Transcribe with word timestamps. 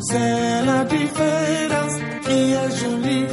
C'est 0.00 0.64
la 0.66 0.84
différence 0.84 1.94
qui 2.24 2.52
est 2.52 2.70
jolie. 2.80 3.26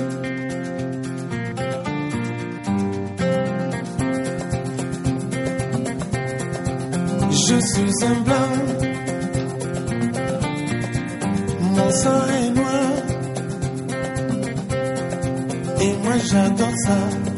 Je 7.31 7.57
suis 7.59 8.05
un 8.05 8.19
blanc, 8.21 8.53
mon 11.75 11.91
sang 11.91 12.27
est 12.39 12.49
noir, 12.51 12.91
et 15.81 15.93
moi 16.03 16.17
j'adore 16.29 16.75
ça. 16.85 17.30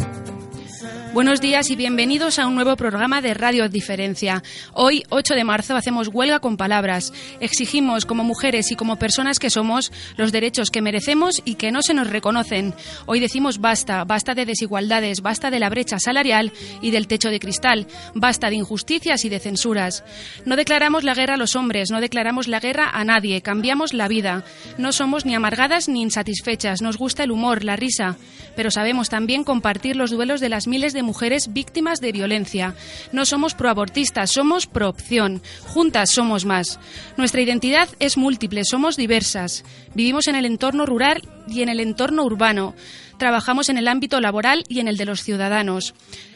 Buenos 1.13 1.41
días 1.41 1.69
y 1.69 1.75
bienvenidos 1.75 2.39
a 2.39 2.47
un 2.47 2.55
nuevo 2.55 2.75
programa 2.75 3.21
de 3.21 3.35
Radio 3.35 3.69
Diferencia. 3.69 4.41
Hoy, 4.73 5.03
8 5.09 5.35
de 5.35 5.43
marzo, 5.43 5.75
hacemos 5.75 6.07
huelga 6.07 6.39
con 6.39 6.57
palabras. 6.57 7.13
Exigimos, 7.39 8.07
como 8.07 8.23
mujeres 8.23 8.71
y 8.71 8.75
como 8.75 8.97
personas 8.97 9.37
que 9.37 9.51
somos, 9.51 9.91
los 10.17 10.31
derechos 10.31 10.71
que 10.71 10.81
merecemos 10.81 11.43
y 11.45 11.53
que 11.53 11.71
no 11.71 11.83
se 11.83 11.93
nos 11.93 12.09
reconocen. 12.09 12.73
Hoy 13.05 13.19
decimos 13.19 13.59
basta, 13.61 14.03
basta 14.05 14.33
de 14.33 14.47
desigualdades, 14.47 15.21
basta 15.21 15.51
de 15.51 15.59
la 15.59 15.69
brecha 15.69 15.99
salarial 15.99 16.51
y 16.81 16.89
del 16.89 17.05
techo 17.05 17.29
de 17.29 17.39
cristal, 17.39 17.85
basta 18.15 18.49
de 18.49 18.55
injusticias 18.55 19.23
y 19.23 19.29
de 19.29 19.39
censuras. 19.39 20.03
No 20.45 20.55
declaramos 20.55 21.03
la 21.03 21.13
guerra 21.13 21.35
a 21.35 21.37
los 21.37 21.55
hombres, 21.55 21.91
no 21.91 22.01
declaramos 22.01 22.47
la 22.47 22.59
guerra 22.59 22.89
a 22.91 23.03
nadie, 23.03 23.43
cambiamos 23.43 23.93
la 23.93 24.07
vida. 24.07 24.43
No 24.79 24.91
somos 24.91 25.27
ni 25.27 25.35
amargadas 25.35 25.87
ni 25.87 26.01
insatisfechas, 26.01 26.81
nos 26.81 26.97
gusta 26.97 27.23
el 27.23 27.29
humor, 27.29 27.63
la 27.63 27.75
risa, 27.75 28.17
pero 28.55 28.71
sabemos 28.71 29.09
también 29.09 29.43
compartir 29.43 29.95
los 29.95 30.11
duelos 30.11 30.41
de 30.41 30.49
las 30.49 30.67
miles 30.67 30.93
de 30.93 31.03
mujeres 31.03 31.53
víctimas 31.53 31.99
de 32.01 32.11
violencia. 32.11 32.75
No 33.11 33.25
somos 33.25 33.53
proabortistas, 33.53 34.31
somos 34.31 34.67
proopción. 34.67 35.41
Juntas 35.65 36.11
somos 36.11 36.45
más. 36.45 36.79
Nuestra 37.17 37.41
identidad 37.41 37.89
es 37.99 38.17
múltiple, 38.17 38.63
somos 38.63 38.97
diversas. 38.97 39.63
Vivimos 39.93 40.27
en 40.27 40.35
el 40.35 40.45
entorno 40.45 40.85
rural 40.85 41.27
y 41.47 41.61
en 41.61 41.69
el 41.69 41.79
entorno 41.79 42.23
urbano. 42.23 42.75
Trabajamos 43.17 43.69
en 43.69 43.77
el 43.77 43.87
ámbito 43.87 44.19
laboral 44.19 44.63
y 44.67 44.79
en 44.79 44.87
el 44.87 44.97
de 44.97 45.05
los 45.05 45.23
ciudadanos. 45.23 45.93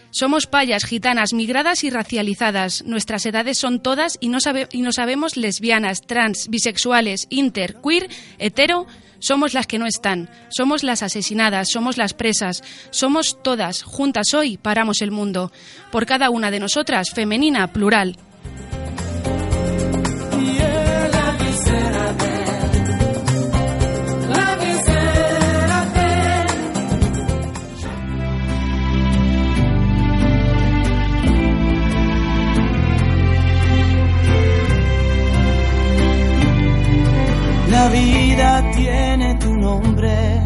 Somos 0.09 0.47
payas, 0.47 0.85
gitanas, 0.85 1.33
migradas 1.33 1.83
y 1.83 1.89
racializadas. 1.89 2.83
Nuestras 2.85 3.25
edades 3.25 3.57
son 3.57 3.81
todas 3.81 4.17
y 4.19 4.29
no, 4.29 4.39
y 4.71 4.81
no 4.81 4.91
sabemos 4.91 5.37
lesbianas, 5.37 6.01
trans, 6.01 6.47
bisexuales, 6.49 7.27
inter, 7.29 7.75
queer, 7.83 8.09
hetero, 8.39 8.87
somos 9.19 9.53
las 9.53 9.67
que 9.67 9.79
no 9.79 9.85
están, 9.85 10.29
somos 10.49 10.83
las 10.83 11.03
asesinadas, 11.03 11.67
somos 11.71 11.97
las 11.97 12.13
presas, 12.13 12.63
somos 12.89 13.41
todas, 13.41 13.83
juntas 13.83 14.33
hoy 14.33 14.57
paramos 14.57 15.01
el 15.01 15.11
mundo. 15.11 15.51
Por 15.91 16.05
cada 16.05 16.29
una 16.29 16.51
de 16.51 16.59
nosotras, 16.59 17.11
femenina, 17.11 17.71
plural. 17.71 18.17
Tiene 38.61 39.35
tu 39.35 39.53
nombre 39.53 40.36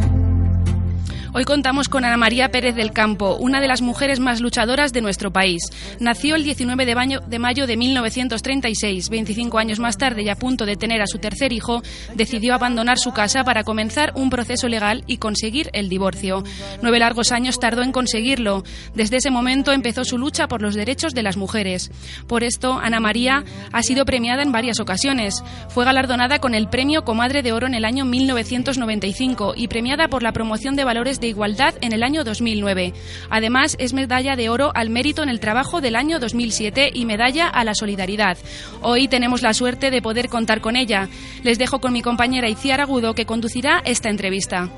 Hoy 1.34 1.46
contamos 1.46 1.88
con 1.88 2.04
Ana 2.04 2.18
María 2.18 2.52
Pérez 2.52 2.76
del 2.76 2.92
Campo, 2.92 3.38
una 3.38 3.62
de 3.62 3.70
las 3.70 3.82
mujeres 3.82 4.20
más 4.20 4.42
luchadoras 4.42 4.92
de 4.92 5.00
nuestro 5.00 5.32
país. 5.32 5.64
Nació 5.98 6.36
el 6.36 6.44
19 6.44 6.86
de 6.86 6.94
mayo, 6.94 7.22
de 7.22 7.40
mayo 7.40 7.68
de 7.68 7.78
1936. 7.78 9.10
25 9.10 9.58
años 9.58 9.80
más 9.80 9.98
tarde 9.98 10.24
y 10.24 10.30
a 10.30 10.36
punto 10.36 10.66
de 10.66 10.76
tener 10.76 11.02
a 11.02 11.08
su 11.08 11.20
tercer 11.20 11.54
hijo, 11.54 11.84
decidió 12.16 12.54
abandonar 12.54 13.00
su 13.00 13.14
casa 13.14 13.46
para 13.46 13.64
comenzar 13.64 14.12
un 14.16 14.30
proceso 14.30 14.68
legal 14.68 15.06
y 15.08 15.18
conseguir 15.18 15.70
el 15.72 15.88
divorcio. 15.88 16.44
Nueve 16.82 17.00
largos 17.00 17.32
años 17.32 17.60
tardó 17.60 17.82
en 17.82 17.94
conseguirlo. 17.94 18.66
Desde 18.94 19.16
ese 19.16 19.32
momento 19.32 19.72
empezó 19.72 20.04
su 20.04 20.18
lucha 20.18 20.50
por 20.50 20.62
los 20.62 20.76
derechos 20.76 21.14
de 21.14 21.24
las 21.24 21.38
mujeres. 21.38 21.92
Por 22.28 22.44
esto, 22.44 22.74
Ana 22.74 23.00
María 23.00 23.46
ha 23.72 23.84
sido 23.84 24.04
premiada 24.04 24.44
en 24.44 24.52
varias 24.52 24.82
ocasiones. 24.82 25.46
Fue 25.70 25.86
galardonada 25.86 26.40
con 26.40 26.56
el 26.56 26.68
Premio 26.68 27.06
Comadre 27.06 27.42
de 27.42 27.54
Oro 27.54 27.68
en 27.68 27.76
el 27.76 27.86
año 27.86 28.04
1995 28.04 29.54
y 29.56 29.70
premiada 29.70 30.10
por 30.10 30.24
la 30.24 30.34
promoción 30.34 30.76
de 30.76 30.84
valores 30.84 31.21
de 31.22 31.28
Igualdad 31.28 31.76
en 31.80 31.94
el 31.94 32.04
año 32.04 32.26
2009. 32.26 32.94
Además, 33.30 33.78
es 33.80 33.94
medalla 33.94 34.36
de 34.36 34.50
oro 34.50 34.72
al 34.76 34.90
mérito 34.90 35.24
en 35.24 35.30
el 35.30 35.40
trabajo 35.40 35.80
del 35.80 35.96
año 35.96 36.20
2007 36.20 36.92
y 36.94 37.06
medalla 37.06 37.48
a 37.48 37.64
la 37.64 37.74
solidaridad. 37.74 38.38
Hoy 38.82 39.08
tenemos 39.08 39.42
la 39.42 39.54
suerte 39.54 39.90
de 39.92 40.02
poder 40.02 40.28
contar 40.28 40.60
con 40.60 40.76
ella. 40.76 41.08
Les 41.44 41.58
dejo 41.58 41.80
con 41.80 41.94
mi 41.94 42.02
compañera 42.02 42.50
Iciar 42.50 42.82
Agudo, 42.82 43.16
que 43.16 43.26
conducirá 43.26 43.82
esta 43.86 44.10
entrevista. 44.10 44.70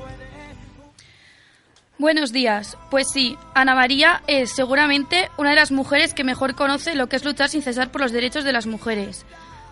Buenos 1.96 2.32
días. 2.32 2.76
Pues 2.90 3.06
sí, 3.12 3.36
Ana 3.54 3.74
María 3.74 4.22
es 4.26 4.50
seguramente 4.50 5.30
una 5.38 5.50
de 5.50 5.56
las 5.56 5.70
mujeres 5.70 6.12
que 6.12 6.24
mejor 6.24 6.54
conoce 6.54 6.94
lo 6.96 7.08
que 7.08 7.16
es 7.16 7.24
luchar 7.24 7.48
sin 7.48 7.62
cesar 7.62 7.90
por 7.90 8.00
los 8.00 8.12
derechos 8.12 8.44
de 8.44 8.52
las 8.52 8.66
mujeres. 8.66 9.24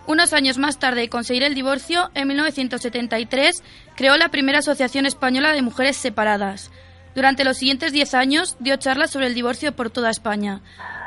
Unos 0.06 0.32
años 0.32 0.58
más 0.58 0.78
tarde 0.78 1.02
de 1.02 1.08
conseguir 1.08 1.44
el 1.44 1.54
divorcio, 1.54 2.10
en 2.14 2.28
1973 2.28 3.62
creó 3.94 4.16
la 4.16 4.30
primera 4.30 4.58
Asociación 4.58 5.06
Española 5.06 5.52
de 5.52 5.62
Mujeres 5.62 5.96
Separadas. 5.96 6.72
Durante 7.14 7.44
los 7.44 7.58
siguientes 7.58 7.92
diez 7.92 8.14
años 8.14 8.56
dio 8.58 8.76
charlas 8.76 9.10
sobre 9.10 9.26
el 9.26 9.34
divorcio 9.34 9.72
por 9.76 9.90
toda 9.90 10.10
España. 10.10 10.60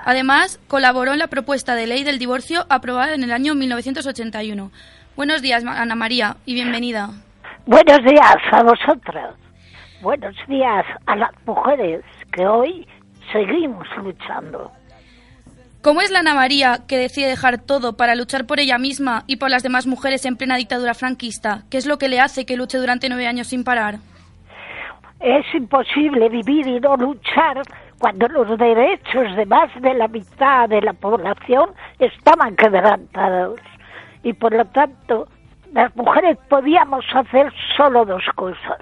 Además, 0.05 0.59
colaboró 0.67 1.13
en 1.13 1.19
la 1.19 1.27
propuesta 1.27 1.75
de 1.75 1.87
ley 1.87 2.03
del 2.03 2.19
divorcio 2.19 2.65
aprobada 2.69 3.15
en 3.15 3.23
el 3.23 3.31
año 3.31 3.55
1981. 3.55 4.71
Buenos 5.15 5.41
días, 5.41 5.65
Ana 5.65 5.95
María, 5.95 6.37
y 6.45 6.53
bienvenida. 6.53 7.09
Buenos 7.65 7.99
días 8.03 8.35
a 8.51 8.63
vosotros. 8.63 9.35
Buenos 10.01 10.35
días 10.47 10.85
a 11.07 11.15
las 11.15 11.31
mujeres 11.45 12.03
que 12.31 12.45
hoy 12.45 12.87
seguimos 13.33 13.87
luchando. 13.97 14.71
¿Cómo 15.85 16.01
es 16.01 16.09
la 16.09 16.21
Ana 16.21 16.33
María 16.33 16.79
que 16.87 16.97
decide 16.97 17.27
dejar 17.27 17.59
todo 17.59 17.95
para 17.95 18.15
luchar 18.15 18.47
por 18.47 18.59
ella 18.59 18.79
misma 18.79 19.21
y 19.27 19.35
por 19.35 19.51
las 19.51 19.61
demás 19.61 19.85
mujeres 19.85 20.25
en 20.25 20.35
plena 20.35 20.57
dictadura 20.57 20.95
franquista? 20.95 21.61
¿Qué 21.69 21.77
es 21.77 21.85
lo 21.85 21.99
que 21.99 22.09
le 22.09 22.19
hace 22.19 22.47
que 22.47 22.57
luche 22.57 22.79
durante 22.79 23.07
nueve 23.07 23.27
años 23.27 23.45
sin 23.45 23.63
parar? 23.63 23.97
Es 25.19 25.45
imposible 25.53 26.27
vivir 26.27 26.65
y 26.65 26.79
no 26.79 26.95
luchar 26.97 27.61
cuando 27.99 28.27
los 28.29 28.57
derechos 28.57 29.35
de 29.35 29.45
más 29.45 29.69
de 29.79 29.93
la 29.93 30.07
mitad 30.07 30.67
de 30.67 30.81
la 30.81 30.93
población 30.93 31.69
estaban 31.99 32.55
quebrantados. 32.55 33.59
Y 34.23 34.33
por 34.33 34.55
lo 34.55 34.65
tanto, 34.65 35.27
las 35.71 35.95
mujeres 35.95 36.39
podíamos 36.49 37.05
hacer 37.13 37.53
solo 37.77 38.05
dos 38.05 38.23
cosas, 38.33 38.79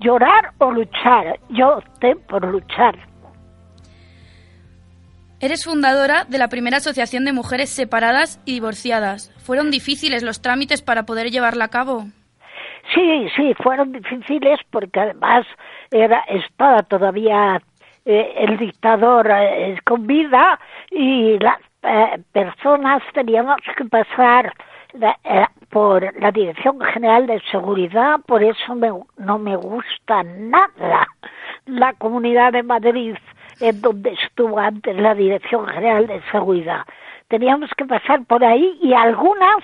llorar 0.00 0.52
o 0.56 0.70
luchar. 0.70 1.38
Yo 1.50 1.76
opté 1.76 2.16
por 2.16 2.42
luchar. 2.42 3.07
Eres 5.40 5.64
fundadora 5.64 6.24
de 6.24 6.36
la 6.36 6.48
primera 6.48 6.78
asociación 6.78 7.24
de 7.24 7.32
mujeres 7.32 7.70
separadas 7.70 8.42
y 8.44 8.54
divorciadas. 8.54 9.32
¿Fueron 9.38 9.70
difíciles 9.70 10.24
los 10.24 10.42
trámites 10.42 10.82
para 10.82 11.04
poder 11.04 11.30
llevarla 11.30 11.66
a 11.66 11.68
cabo? 11.68 12.06
Sí, 12.92 13.28
sí, 13.36 13.54
fueron 13.62 13.92
difíciles 13.92 14.58
porque 14.70 14.98
además 14.98 15.46
era, 15.92 16.24
estaba 16.28 16.82
todavía 16.82 17.62
eh, 18.04 18.34
el 18.36 18.58
dictador 18.58 19.30
eh, 19.30 19.78
con 19.84 20.08
vida 20.08 20.58
y 20.90 21.38
las 21.38 21.60
eh, 21.84 22.20
personas 22.32 23.00
teníamos 23.14 23.58
que 23.76 23.84
pasar 23.84 24.52
por 25.68 26.20
la 26.20 26.32
Dirección 26.32 26.80
General 26.80 27.26
de 27.26 27.40
Seguridad, 27.52 28.18
por 28.26 28.42
eso 28.42 28.74
no 29.18 29.38
me 29.38 29.54
gusta 29.54 30.22
nada 30.24 31.06
la 31.66 31.92
Comunidad 31.92 32.52
de 32.52 32.62
Madrid 32.62 33.14
en 33.60 33.80
donde 33.80 34.10
estuvo 34.12 34.58
antes 34.58 34.96
la 34.96 35.14
Dirección 35.14 35.66
General 35.66 36.06
de 36.06 36.22
Seguridad. 36.30 36.82
Teníamos 37.28 37.70
que 37.76 37.84
pasar 37.84 38.24
por 38.24 38.44
ahí 38.44 38.78
y 38.82 38.94
algunas 38.94 39.62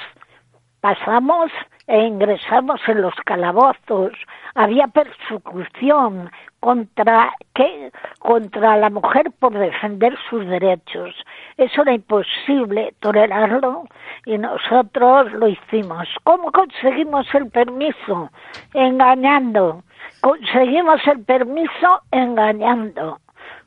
pasamos 0.80 1.50
e 1.86 1.98
ingresamos 1.98 2.80
en 2.88 3.02
los 3.02 3.14
calabozos. 3.24 4.12
Había 4.54 4.86
persecución 4.88 6.30
contra 6.60 7.32
¿qué? 7.54 7.90
contra 8.18 8.76
la 8.76 8.90
mujer 8.90 9.30
por 9.38 9.52
defender 9.52 10.16
sus 10.28 10.46
derechos. 10.46 11.14
Eso 11.56 11.82
era 11.82 11.94
imposible 11.94 12.94
tolerarlo 13.00 13.84
y 14.24 14.38
nosotros 14.38 15.32
lo 15.32 15.48
hicimos. 15.48 16.08
¿Cómo 16.22 16.52
conseguimos 16.52 17.26
el 17.34 17.50
permiso? 17.50 18.30
Engañando. 18.72 19.82
Conseguimos 20.20 21.00
el 21.06 21.22
permiso 21.24 22.02
engañando 22.10 23.18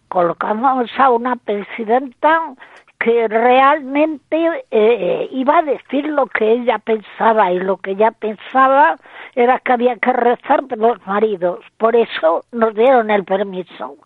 colocamos 0.07 0.89
a 0.97 1.09
una 1.09 1.35
presidenta 1.35 2.53
que 2.99 3.27
realmente 3.27 4.65
eh, 4.71 5.29
iba 5.31 5.59
a 5.59 5.61
decir 5.61 6.05
lo 6.07 6.25
que 6.25 6.51
ella 6.53 6.79
pensaba 6.79 7.51
y 7.51 7.59
lo 7.59 7.77
que 7.77 7.91
ella 7.91 8.11
pensaba 8.11 8.97
era 9.35 9.59
que 9.59 9.71
había 9.71 9.95
que 9.97 10.13
rezar 10.13 10.65
por 10.65 10.77
los 10.77 11.05
maridos. 11.05 11.59
Por 11.77 11.95
eso 11.95 12.43
nos 12.51 12.73
dieron 12.73 13.11
el 13.11 13.23
permiso. 13.23 13.97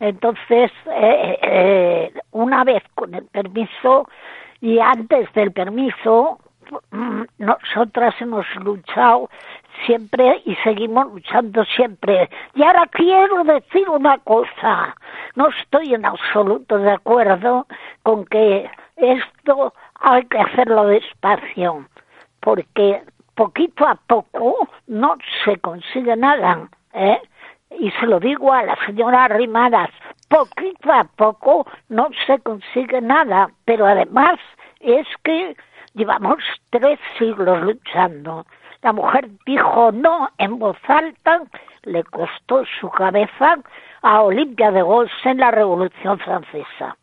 Entonces, 0.00 0.72
eh, 0.90 1.38
eh, 1.42 2.12
una 2.32 2.64
vez 2.64 2.82
con 2.94 3.14
el 3.14 3.24
permiso 3.26 4.08
y 4.60 4.80
antes 4.80 5.32
del 5.34 5.52
permiso, 5.52 6.40
mm, 6.90 7.22
nosotras 7.38 8.14
hemos 8.20 8.44
luchado 8.56 9.30
siempre 9.86 10.42
y 10.44 10.54
seguimos 10.56 11.12
luchando 11.12 11.64
siempre. 11.64 12.28
Y 12.54 12.62
ahora 12.62 12.86
quiero 12.90 13.44
decir 13.44 13.88
una 13.88 14.18
cosa. 14.18 14.96
No 15.34 15.48
estoy 15.48 15.94
en 15.94 16.04
absoluto 16.04 16.78
de 16.78 16.90
acuerdo 16.90 17.66
con 18.02 18.24
que 18.26 18.70
esto 18.96 19.74
hay 20.00 20.24
que 20.26 20.38
hacerlo 20.38 20.86
despacio, 20.86 21.86
porque 22.40 23.02
poquito 23.34 23.86
a 23.86 23.94
poco 23.94 24.68
no 24.86 25.16
se 25.44 25.56
consigue 25.58 26.16
nada. 26.16 26.68
¿eh? 26.94 27.20
Y 27.78 27.90
se 27.92 28.06
lo 28.06 28.20
digo 28.20 28.52
a 28.52 28.62
la 28.62 28.76
señora 28.86 29.28
Rimaras, 29.28 29.90
poquito 30.28 30.92
a 30.92 31.04
poco 31.04 31.66
no 31.88 32.08
se 32.26 32.38
consigue 32.40 33.00
nada, 33.00 33.50
pero 33.64 33.86
además 33.86 34.38
es 34.80 35.06
que 35.24 35.56
llevamos 35.94 36.42
tres 36.70 36.98
siglos 37.18 37.62
luchando. 37.62 38.46
La 38.82 38.92
mujer 38.92 39.28
dijo 39.46 39.92
no 39.92 40.28
en 40.38 40.58
voz 40.58 40.76
alta, 40.88 41.42
le 41.84 42.02
costó 42.04 42.64
su 42.80 42.90
cabeza 42.90 43.56
a 44.02 44.22
Olimpia 44.22 44.70
de 44.70 44.80
Gaulle 44.80 45.10
en 45.24 45.38
la 45.38 45.50
Revolución 45.50 46.18
Francesa. 46.18 46.96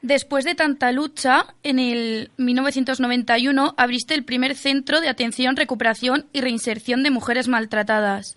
Después 0.00 0.44
de 0.44 0.56
tanta 0.56 0.90
lucha, 0.90 1.44
en 1.62 1.78
el 1.78 2.30
1991 2.36 3.74
abriste 3.76 4.14
el 4.14 4.24
primer 4.24 4.54
centro 4.54 5.00
de 5.00 5.08
atención, 5.08 5.56
recuperación 5.56 6.26
y 6.32 6.40
reinserción 6.40 7.04
de 7.04 7.10
mujeres 7.10 7.46
maltratadas. 7.46 8.36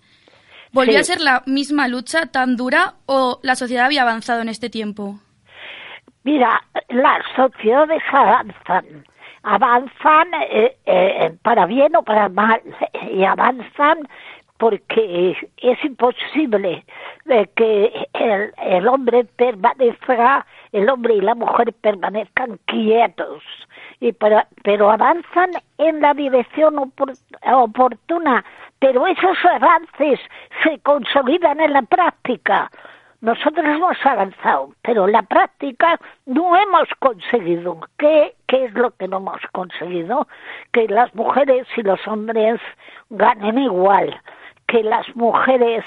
¿Volvió 0.72 0.98
a 0.98 1.02
ser 1.02 1.20
la 1.20 1.42
misma 1.46 1.88
lucha 1.88 2.26
tan 2.26 2.56
dura 2.56 2.94
o 3.06 3.40
la 3.42 3.56
sociedad 3.56 3.86
había 3.86 4.02
avanzado 4.02 4.42
en 4.42 4.48
este 4.48 4.70
tiempo? 4.70 5.18
Mira, 6.22 6.60
las 6.88 7.24
sociedades 7.34 8.02
avanzan, 8.12 9.04
avanzan 9.46 10.28
eh, 10.50 10.76
eh, 10.86 11.32
para 11.42 11.66
bien 11.66 11.94
o 11.94 12.02
para 12.02 12.28
mal, 12.28 12.60
y 13.12 13.24
avanzan 13.24 14.00
porque 14.58 15.36
es 15.58 15.84
imposible 15.84 16.84
que 17.54 18.08
el, 18.14 18.52
el 18.56 18.88
hombre 18.88 19.24
permanezca 19.24 20.44
el 20.72 20.88
hombre 20.90 21.14
y 21.14 21.20
la 21.20 21.34
mujer 21.34 21.72
permanezcan 21.80 22.58
quietos, 22.66 23.42
y 24.00 24.12
pero 24.12 24.90
avanzan 24.90 25.50
en 25.78 26.00
la 26.00 26.12
dirección 26.12 26.92
oportuna, 27.42 28.44
pero 28.80 29.06
esos 29.06 29.38
avances 29.44 30.18
se 30.62 30.78
consolidan 30.80 31.60
en 31.60 31.72
la 31.72 31.82
práctica. 31.82 32.70
Nosotros 33.20 33.64
hemos 33.64 33.96
avanzado, 34.04 34.70
pero 34.82 35.06
en 35.06 35.12
la 35.12 35.22
práctica 35.22 35.98
no 36.26 36.56
hemos 36.56 36.88
conseguido. 36.98 37.80
¿Qué, 37.98 38.34
¿Qué 38.46 38.66
es 38.66 38.74
lo 38.74 38.90
que 38.92 39.08
no 39.08 39.18
hemos 39.18 39.40
conseguido? 39.52 40.28
Que 40.72 40.86
las 40.88 41.14
mujeres 41.14 41.66
y 41.76 41.82
los 41.82 42.06
hombres 42.06 42.60
ganen 43.08 43.58
igual, 43.58 44.20
que 44.66 44.82
las 44.82 45.06
mujeres 45.16 45.84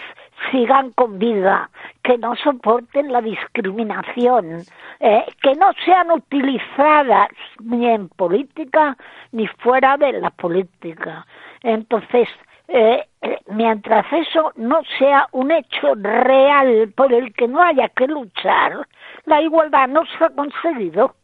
sigan 0.51 0.91
con 0.91 1.19
vida, 1.19 1.69
que 2.03 2.17
no 2.17 2.35
soporten 2.35 3.11
la 3.11 3.21
discriminación, 3.21 4.63
eh, 4.99 5.25
que 5.41 5.55
no 5.55 5.71
sean 5.85 6.11
utilizadas 6.11 7.29
ni 7.63 7.87
en 7.87 8.09
política 8.09 8.97
ni 9.31 9.47
fuera 9.47 9.97
de 9.97 10.13
la 10.13 10.31
política. 10.31 11.25
Entonces, 11.61 12.27
eh, 12.71 13.03
eh, 13.21 13.39
mientras 13.47 14.05
eso 14.13 14.53
no 14.55 14.81
sea 14.99 15.27
un 15.31 15.51
hecho 15.51 15.95
real 15.95 16.93
por 16.95 17.11
el 17.11 17.33
que 17.33 17.47
no 17.47 17.61
haya 17.61 17.89
que 17.89 18.05
luchar, 18.05 18.87
la 19.25 19.41
igualdad 19.41 19.87
no 19.87 20.03
se 20.05 20.23
ha 20.23 20.29
conseguido. 20.29 21.15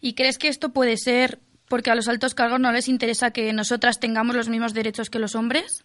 ¿Y 0.00 0.14
crees 0.14 0.38
que 0.38 0.48
esto 0.48 0.72
puede 0.72 0.96
ser 0.96 1.38
porque 1.68 1.90
a 1.90 1.94
los 1.94 2.08
altos 2.08 2.34
cargos 2.34 2.60
no 2.60 2.72
les 2.72 2.88
interesa 2.88 3.30
que 3.30 3.52
nosotras 3.52 4.00
tengamos 4.00 4.34
los 4.34 4.48
mismos 4.48 4.72
derechos 4.72 5.10
que 5.10 5.18
los 5.18 5.34
hombres? 5.34 5.84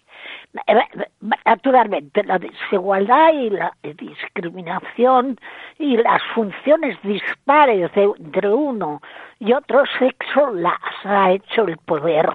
Naturalmente, 1.45 2.23
la 2.23 2.37
desigualdad 2.37 3.33
y 3.33 3.49
la 3.49 3.75
discriminación 3.81 5.37
y 5.77 5.97
las 5.97 6.21
funciones 6.33 6.97
dispares 7.03 7.91
entre 7.95 8.49
uno 8.49 9.01
y 9.39 9.51
otro 9.51 9.83
sexo 9.99 10.51
las 10.51 10.79
ha 11.03 11.31
hecho 11.31 11.63
el 11.63 11.77
poder. 11.77 12.29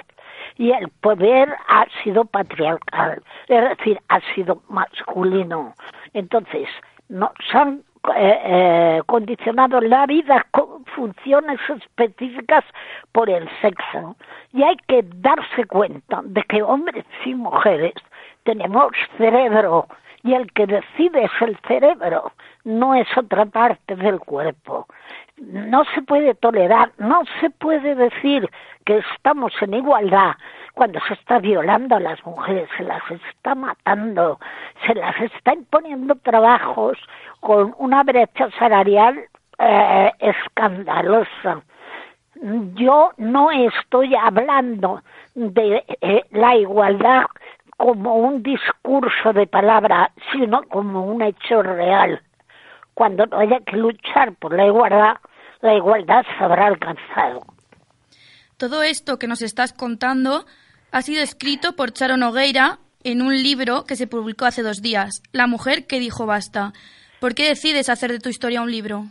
Y 0.59 0.73
el 0.73 0.89
poder 1.01 1.49
ha 1.69 1.87
sido 2.03 2.25
patriarcal, 2.25 3.23
es 3.47 3.79
decir, 3.79 3.99
ha 4.09 4.21
sido 4.35 4.61
masculino. 4.69 5.73
Entonces, 6.13 6.69
nos 7.09 7.31
han 7.53 7.83
eh, 8.17 8.41
eh, 8.45 9.03
condicionado 9.07 9.81
la 9.81 10.07
vida 10.07 10.47
con 10.51 10.85
funciones 10.87 11.59
específicas 11.69 12.65
por 13.13 13.31
el 13.31 13.49
sexo. 13.61 14.17
Y 14.53 14.63
hay 14.63 14.77
que 14.89 15.05
darse 15.17 15.65
cuenta 15.67 16.21
de 16.25 16.43
que 16.45 16.63
hombres 16.63 17.05
y 17.25 17.35
mujeres 17.35 17.95
tenemos 18.45 18.93
cerebro 19.17 19.87
y 20.25 20.35
el 20.35 20.51
que 20.53 20.67
decide 20.67 21.25
es 21.25 21.31
el 21.41 21.57
cerebro, 21.67 22.33
no 22.65 22.95
es 22.95 23.07
otra 23.17 23.47
parte 23.47 23.97
del 23.97 24.19
cuerpo. 24.21 24.87
No 25.41 25.85
se 25.95 26.03
puede 26.03 26.35
tolerar, 26.35 26.93
no 26.99 27.23
se 27.41 27.51
puede 27.51 27.95
decir 27.95 28.51
que 28.85 28.99
estamos 28.99 29.53
en 29.61 29.75
igualdad 29.75 30.33
cuando 30.75 31.01
se 31.09 31.15
está 31.15 31.39
violando 31.41 31.97
a 31.97 32.01
las 32.01 32.25
mujeres, 32.25 32.69
se 32.77 32.85
las 32.85 33.03
está 33.11 33.55
matando, 33.55 34.39
se 34.87 34.95
las 34.95 35.21
está 35.21 35.53
imponiendo 35.53 36.15
trabajos 36.17 36.97
con 37.41 37.75
una 37.79 38.03
brecha 38.05 38.49
salarial 38.59 39.19
eh, 39.59 40.13
escandalosa. 40.21 41.63
Yo 42.75 43.11
no 43.17 43.51
estoy 43.51 44.15
hablando 44.15 45.03
de 45.35 45.85
eh, 46.01 46.25
la 46.31 46.55
igualdad 46.57 47.25
como 47.77 48.17
un 48.17 48.43
discurso 48.43 49.33
de 49.33 49.47
palabra, 49.47 50.13
sino 50.33 50.63
como 50.65 51.05
un 51.07 51.23
hecho 51.23 51.63
real. 51.63 52.23
Cuando 52.95 53.25
haya 53.37 53.61
que 53.61 53.77
luchar 53.77 54.33
por 54.37 54.55
la 54.55 54.67
igualdad, 54.67 55.17
la 55.61 55.75
igualdad 55.75 56.25
se 56.37 56.45
habrá 56.45 56.67
alcanzado. 56.67 57.41
Todo 58.57 58.83
esto 58.83 59.19
que 59.19 59.29
nos 59.29 59.43
estás 59.43 59.73
contando 59.73 60.45
ha 60.91 61.03
sido 61.03 61.23
escrito 61.23 61.77
por 61.77 61.93
Charo 61.93 62.17
Nogueira 62.17 62.79
en 63.05 63.23
un 63.23 63.35
libro 63.35 63.85
que 63.85 63.97
se 63.97 64.07
publicó 64.07 64.47
hace 64.47 64.63
dos 64.63 64.83
días, 64.83 65.23
La 65.33 65.47
mujer 65.47 65.87
que 65.87 66.01
dijo 66.01 66.27
basta. 66.27 66.73
¿Por 67.21 67.35
qué 67.35 67.49
decides 67.49 67.89
hacer 67.89 68.11
de 68.11 68.19
tu 68.19 68.29
historia 68.29 68.63
un 68.63 68.71
libro? 68.71 69.05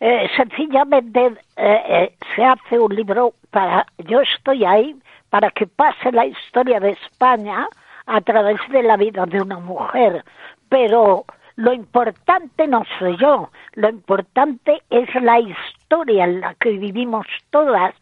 Eh, 0.00 0.28
sencillamente 0.36 1.26
eh, 1.56 1.82
eh, 1.88 2.16
se 2.34 2.44
hace 2.44 2.78
un 2.78 2.94
libro 2.94 3.34
para... 3.50 3.86
Yo 3.98 4.20
estoy 4.20 4.64
ahí 4.64 4.94
para 5.28 5.50
que 5.50 5.66
pase 5.66 6.12
la 6.12 6.26
historia 6.26 6.78
de 6.80 6.90
España 6.90 7.66
a 8.06 8.20
través 8.20 8.58
de 8.70 8.82
la 8.82 8.96
vida 8.96 9.26
de 9.26 9.40
una 9.40 9.58
mujer. 9.58 10.24
Pero 10.68 11.24
lo 11.58 11.72
importante 11.72 12.68
no 12.68 12.84
soy 13.00 13.16
yo, 13.16 13.50
lo 13.74 13.88
importante 13.88 14.80
es 14.90 15.12
la 15.16 15.40
historia 15.40 16.22
en 16.22 16.40
la 16.40 16.54
que 16.54 16.70
vivimos 16.70 17.26
todas 17.50 17.92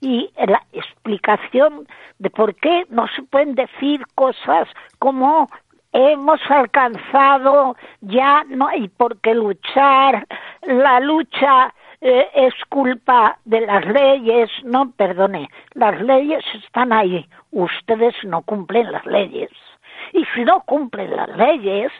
y 0.00 0.32
la 0.36 0.60
explicación 0.72 1.86
de 2.18 2.30
por 2.30 2.56
qué 2.56 2.84
no 2.90 3.06
se 3.14 3.22
pueden 3.22 3.54
decir 3.54 4.04
cosas 4.16 4.66
como 4.98 5.48
hemos 5.92 6.40
alcanzado, 6.50 7.76
ya 8.00 8.42
no 8.48 8.66
hay 8.66 8.88
por 8.88 9.20
qué 9.20 9.32
luchar, 9.32 10.26
la 10.62 10.98
lucha 10.98 11.72
eh, 12.00 12.28
es 12.34 12.54
culpa 12.68 13.38
de 13.44 13.60
las 13.60 13.86
leyes, 13.86 14.50
no, 14.64 14.90
perdone, 14.90 15.48
las 15.74 16.00
leyes 16.00 16.44
están 16.64 16.92
ahí, 16.92 17.28
ustedes 17.52 18.16
no 18.24 18.42
cumplen 18.42 18.90
las 18.90 19.06
leyes. 19.06 19.50
Y 20.14 20.24
si 20.34 20.44
no 20.44 20.60
cumplen 20.60 21.14
las 21.14 21.28
leyes, 21.36 21.92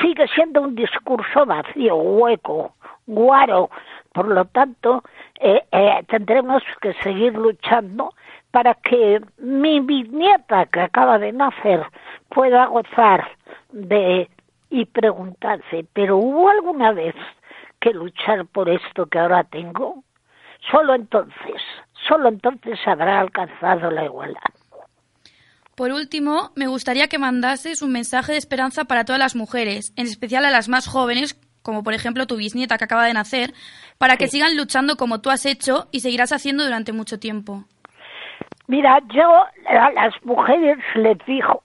sigue 0.00 0.28
siendo 0.28 0.60
un 0.60 0.74
discurso 0.74 1.46
vacío, 1.46 1.96
hueco, 1.96 2.74
guaro. 3.06 3.70
Por 4.12 4.28
lo 4.28 4.44
tanto, 4.44 5.02
eh, 5.40 5.64
eh, 5.72 6.04
tendremos 6.06 6.62
que 6.80 6.92
seguir 7.02 7.34
luchando 7.34 8.12
para 8.50 8.74
que 8.74 9.20
mi 9.38 9.80
bisnieta 9.80 10.66
que 10.66 10.82
acaba 10.82 11.18
de 11.18 11.32
nacer 11.32 11.82
pueda 12.28 12.66
gozar 12.66 13.26
de 13.72 14.28
y 14.68 14.84
preguntarse, 14.84 15.86
pero 15.94 16.18
¿hubo 16.18 16.50
alguna 16.50 16.92
vez 16.92 17.14
que 17.82 17.92
luchar 17.92 18.46
por 18.46 18.68
esto 18.68 19.06
que 19.06 19.18
ahora 19.18 19.42
tengo, 19.44 20.04
solo 20.70 20.94
entonces, 20.94 21.60
solo 22.06 22.28
entonces 22.28 22.78
habrá 22.86 23.18
alcanzado 23.18 23.90
la 23.90 24.04
igualdad. 24.04 24.61
Por 25.76 25.90
último, 25.90 26.50
me 26.54 26.66
gustaría 26.66 27.08
que 27.08 27.18
mandases 27.18 27.80
un 27.80 27.92
mensaje 27.92 28.32
de 28.32 28.38
esperanza 28.38 28.84
para 28.84 29.04
todas 29.04 29.18
las 29.18 29.34
mujeres, 29.34 29.94
en 29.96 30.06
especial 30.06 30.44
a 30.44 30.50
las 30.50 30.68
más 30.68 30.86
jóvenes, 30.86 31.40
como 31.62 31.82
por 31.82 31.94
ejemplo 31.94 32.26
tu 32.26 32.36
bisnieta 32.36 32.76
que 32.76 32.84
acaba 32.84 33.06
de 33.06 33.14
nacer, 33.14 33.54
para 33.98 34.16
que 34.16 34.28
sigan 34.28 34.56
luchando 34.56 34.96
como 34.96 35.20
tú 35.20 35.30
has 35.30 35.46
hecho 35.46 35.88
y 35.90 36.00
seguirás 36.00 36.32
haciendo 36.32 36.64
durante 36.64 36.92
mucho 36.92 37.18
tiempo. 37.18 37.64
Mira, 38.66 39.00
yo 39.14 39.44
a 39.66 39.90
las 39.92 40.14
mujeres 40.24 40.78
les 40.94 41.18
digo 41.26 41.62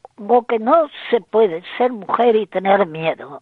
que 0.48 0.60
no 0.60 0.90
se 1.10 1.20
puede 1.20 1.64
ser 1.78 1.92
mujer 1.92 2.36
y 2.36 2.48
tener 2.48 2.86
miedo 2.86 3.42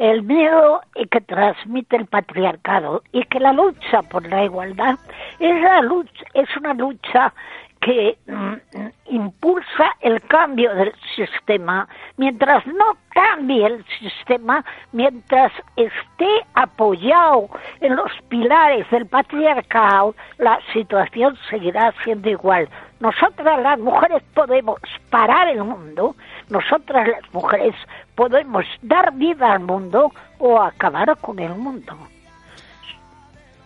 el 0.00 0.22
miedo 0.22 0.80
que 1.10 1.20
transmite 1.20 1.94
el 1.94 2.06
patriarcado 2.06 3.02
y 3.12 3.22
que 3.24 3.38
la 3.38 3.52
lucha 3.52 4.00
por 4.00 4.26
la 4.26 4.44
igualdad 4.44 4.94
es, 5.38 5.60
la 5.60 5.82
lucha, 5.82 6.24
es 6.32 6.48
una 6.56 6.72
lucha 6.72 7.34
que 7.80 8.18
mm, 8.26 8.88
impulsa 9.06 9.96
el 10.00 10.20
cambio 10.22 10.74
del 10.74 10.92
sistema, 11.16 11.88
mientras 12.16 12.66
no 12.66 12.96
cambie 13.08 13.66
el 13.66 13.84
sistema, 13.98 14.64
mientras 14.92 15.50
esté 15.76 16.28
apoyado 16.54 17.48
en 17.80 17.96
los 17.96 18.10
pilares 18.28 18.88
del 18.90 19.06
patriarcado, 19.06 20.14
la 20.38 20.58
situación 20.72 21.36
seguirá 21.48 21.92
siendo 22.04 22.28
igual. 22.28 22.68
Nosotras 23.00 23.62
las 23.62 23.78
mujeres 23.78 24.22
podemos 24.34 24.78
parar 25.08 25.48
el 25.48 25.64
mundo, 25.64 26.14
nosotras 26.50 27.08
las 27.08 27.32
mujeres 27.32 27.74
podemos 28.14 28.66
dar 28.82 29.14
vida 29.14 29.52
al 29.52 29.60
mundo 29.60 30.12
o 30.38 30.60
acabar 30.60 31.16
con 31.18 31.38
el 31.38 31.54
mundo. 31.54 31.96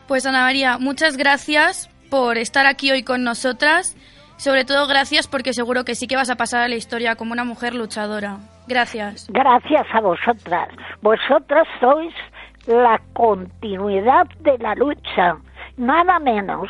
Pues 0.06 0.24
Ana 0.24 0.42
María, 0.42 0.78
muchas 0.78 1.16
gracias 1.16 1.93
por 2.10 2.38
estar 2.38 2.66
aquí 2.66 2.90
hoy 2.90 3.02
con 3.02 3.24
nosotras. 3.24 3.96
Sobre 4.36 4.64
todo 4.64 4.86
gracias 4.86 5.28
porque 5.28 5.52
seguro 5.52 5.84
que 5.84 5.94
sí 5.94 6.06
que 6.06 6.16
vas 6.16 6.30
a 6.30 6.36
pasar 6.36 6.62
a 6.62 6.68
la 6.68 6.74
historia 6.74 7.16
como 7.16 7.32
una 7.32 7.44
mujer 7.44 7.74
luchadora. 7.74 8.38
Gracias. 8.66 9.26
Gracias 9.28 9.86
a 9.92 10.00
vosotras. 10.00 10.68
Vosotras 11.02 11.66
sois 11.80 12.14
la 12.66 13.00
continuidad 13.12 14.26
de 14.40 14.58
la 14.58 14.74
lucha, 14.74 15.36
nada 15.76 16.18
menos 16.18 16.68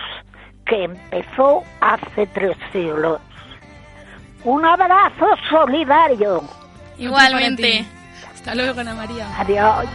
que 0.66 0.84
empezó 0.84 1.62
hace 1.80 2.26
tres 2.28 2.56
siglos. 2.72 3.20
Un 4.44 4.64
abrazo 4.64 5.26
solidario. 5.48 6.42
Igualmente. 6.98 7.84
Hasta 8.32 8.54
luego, 8.54 8.80
Ana 8.80 8.94
María. 8.94 9.26
Adiós. 9.38 9.86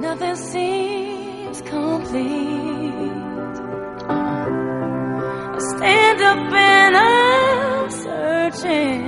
Nothing 0.00 0.36
seems 0.36 1.60
complete. 1.62 2.92
I 4.08 5.58
stand 5.58 6.20
up 6.22 6.52
and 6.52 6.96
I'm 6.96 7.90
searching 7.90 9.02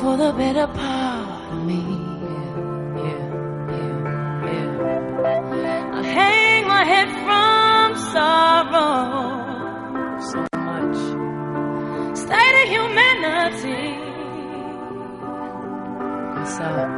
for 0.00 0.16
the 0.16 0.32
better 0.32 0.66
part 0.68 1.52
of 1.52 1.66
me. 1.66 2.08
I 5.92 6.02
hang 6.02 6.66
my 6.66 6.84
head 6.84 7.08
from 7.24 7.96
sorrow 8.12 9.28
so 10.30 10.40
much. 10.56 10.98
State 12.16 12.56
of 12.62 12.68
humanity. 12.70 13.88
What's 16.34 16.60
up? 16.60 16.97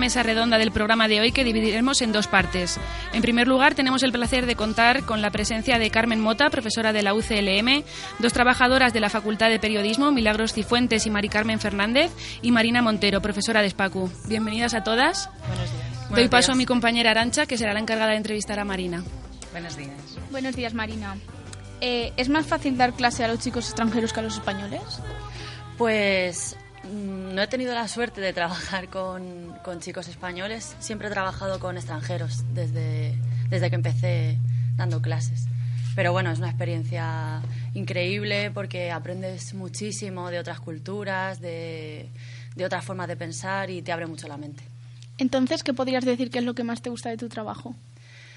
mesa 0.00 0.24
redonda 0.24 0.58
del 0.58 0.72
programa 0.72 1.06
de 1.06 1.20
hoy 1.20 1.30
que 1.30 1.44
dividiremos 1.44 2.02
en 2.02 2.10
dos 2.10 2.26
partes. 2.26 2.80
En 3.12 3.22
primer 3.22 3.46
lugar, 3.46 3.76
tenemos 3.76 4.02
el 4.02 4.10
placer 4.10 4.46
de 4.46 4.56
contar 4.56 5.04
con 5.04 5.22
la 5.22 5.30
presencia 5.30 5.78
de 5.78 5.90
Carmen 5.90 6.20
Mota, 6.20 6.50
profesora 6.50 6.92
de 6.92 7.04
la 7.04 7.14
UCLM, 7.14 7.84
dos 8.18 8.32
trabajadoras 8.32 8.92
de 8.92 8.98
la 9.00 9.10
Facultad 9.10 9.48
de 9.48 9.60
Periodismo, 9.60 10.10
Milagros 10.10 10.52
Cifuentes 10.52 11.06
y 11.06 11.10
Mari 11.10 11.28
Carmen 11.28 11.60
Fernández, 11.60 12.10
y 12.42 12.50
Marina 12.50 12.82
Montero, 12.82 13.22
profesora 13.22 13.62
de 13.62 13.70
SPACU. 13.70 14.10
Bienvenidas 14.26 14.74
a 14.74 14.82
todas. 14.82 15.30
Buenos 15.46 15.70
días. 15.70 16.10
Doy 16.10 16.28
paso 16.28 16.52
a 16.52 16.54
mi 16.56 16.66
compañera 16.66 17.12
Arancha, 17.12 17.46
que 17.46 17.56
será 17.56 17.72
la 17.72 17.80
encargada 17.80 18.10
de 18.10 18.16
entrevistar 18.16 18.58
a 18.58 18.64
Marina. 18.64 19.04
Buenos 19.52 19.76
días. 19.76 19.90
Buenos 20.30 20.56
días, 20.56 20.74
Marina. 20.74 21.16
Eh, 21.80 22.12
¿Es 22.16 22.28
más 22.28 22.46
fácil 22.46 22.76
dar 22.76 22.94
clase 22.94 23.24
a 23.24 23.28
los 23.28 23.38
chicos 23.38 23.66
extranjeros 23.66 24.12
que 24.12 24.20
a 24.20 24.22
los 24.22 24.34
españoles? 24.34 24.82
Pues 25.78 26.56
no 26.90 27.42
he 27.42 27.46
tenido 27.46 27.74
la 27.74 27.88
suerte 27.88 28.20
de 28.20 28.32
trabajar 28.32 28.88
con, 28.88 29.54
chicos 29.80 30.08
españoles, 30.08 30.76
siempre 30.80 31.08
he 31.08 31.10
trabajado 31.10 31.60
con 31.60 31.76
extranjeros 31.76 32.44
desde, 32.52 33.16
desde 33.48 33.70
que 33.70 33.76
empecé 33.76 34.38
dando 34.76 35.00
clases. 35.00 35.46
pero 35.94 36.12
bueno, 36.12 36.30
es 36.30 36.38
una 36.38 36.48
experiencia 36.48 37.42
increíble 37.74 38.50
porque 38.50 38.90
aprendes 38.90 39.54
muchísimo 39.54 40.30
de 40.30 40.38
otras 40.38 40.60
culturas, 40.60 41.40
de, 41.40 42.08
de 42.56 42.64
otras 42.64 42.84
formas 42.84 43.08
de 43.08 43.16
pensar 43.16 43.70
y 43.70 43.82
te 43.82 43.92
abre 43.92 44.06
mucho 44.06 44.28
la 44.28 44.36
mente. 44.36 44.64
Entonces, 45.18 45.62
¿qué 45.62 45.74
podrías 45.74 46.04
decir 46.04 46.30
que 46.30 46.38
es 46.38 46.44
lo 46.44 46.54
que 46.54 46.64
más 46.64 46.80
te 46.82 46.90
gusta 46.90 47.10
de 47.10 47.16
tu 47.16 47.28
trabajo? 47.28 47.74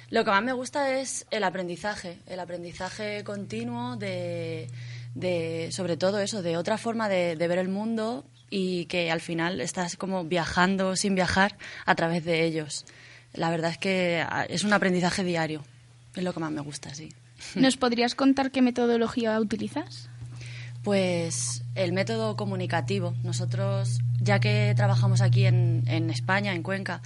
Lo 0.10 0.26
que 0.26 0.32
más 0.32 0.44
me 0.44 0.54
gusta 0.54 1.00
es 1.00 1.26
el 1.32 1.44
aprendizaje, 1.44 2.20
el 2.28 2.40
aprendizaje 2.40 3.24
continuo 3.24 3.96
de, 3.96 4.68
de 5.16 5.70
sobre 5.72 5.98
todo 5.98 6.20
eso, 6.20 6.42
de 6.42 6.58
otra 6.58 6.78
forma 6.78 7.08
de, 7.10 7.36
de 7.36 7.48
ver 7.48 7.58
el 7.58 7.70
mundo 7.70 8.26
y 8.56 8.86
que 8.86 9.10
al 9.10 9.20
final 9.20 9.60
estás 9.62 9.98
como 9.98 10.26
viajando 10.26 10.96
sin 10.96 11.16
viajar 11.16 11.58
a 11.88 11.96
través 11.96 12.24
de 12.24 12.46
ellos. 12.46 12.86
La 13.34 13.50
verdad 13.50 13.72
es 13.72 13.80
que 13.80 14.24
ah, 14.24 14.46
es 14.48 14.64
un 14.64 14.72
aprendizaje 14.74 15.24
diario, 15.24 15.64
es 16.16 16.24
lo 16.24 16.36
que 16.36 16.40
más 16.40 16.52
me 16.52 16.62
gusta, 16.62 16.94
sí. 16.94 17.10
¿Nos 17.56 17.78
podrías 17.78 18.14
contar 18.14 18.52
qué 18.52 18.62
metodología 18.62 19.40
utilizas? 19.40 20.08
Pues 20.84 21.64
el 21.74 21.94
método 21.94 22.36
comunicativo. 22.36 23.16
Nosotros, 23.24 24.02
ya 24.22 24.40
que 24.40 24.74
trabajamos 24.76 25.22
aquí 25.22 25.48
en, 25.48 25.84
en 25.88 26.12
España, 26.12 26.54
en 26.54 26.62
Cuenca, 26.62 27.02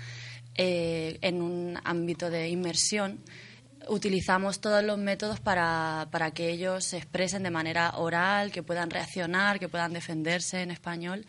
eh, 0.55 1.17
en 1.21 1.41
un 1.41 1.79
ámbito 1.85 2.29
de 2.29 2.49
inmersión, 2.49 3.19
utilizamos 3.89 4.59
todos 4.59 4.83
los 4.83 4.97
métodos 4.97 5.39
para, 5.39 6.07
para, 6.11 6.31
que 6.31 6.49
ellos 6.49 6.85
se 6.85 6.97
expresen 6.97 7.43
de 7.43 7.51
manera 7.51 7.97
oral, 7.97 8.51
que 8.51 8.63
puedan 8.63 8.89
reaccionar, 8.89 9.59
que 9.59 9.69
puedan 9.69 9.93
defenderse 9.93 10.61
en 10.61 10.71
español 10.71 11.25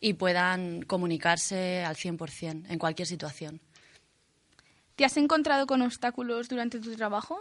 y 0.00 0.14
puedan 0.14 0.82
comunicarse 0.82 1.84
al 1.84 1.96
100% 1.96 2.66
en 2.68 2.78
cualquier 2.78 3.06
situación. 3.06 3.60
¿Te 4.96 5.04
has 5.04 5.16
encontrado 5.16 5.66
con 5.66 5.82
obstáculos 5.82 6.48
durante 6.48 6.78
tu 6.78 6.94
trabajo? 6.94 7.40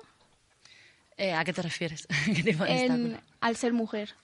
Eh, 1.18 1.34
¿A 1.34 1.44
qué 1.44 1.52
te 1.52 1.62
refieres? 1.62 2.08
¿Qué 2.26 2.44
tipo 2.44 2.64
de 2.64 2.86
en, 2.86 3.20
al 3.42 3.56
ser 3.58 3.74
mujer. 3.74 4.16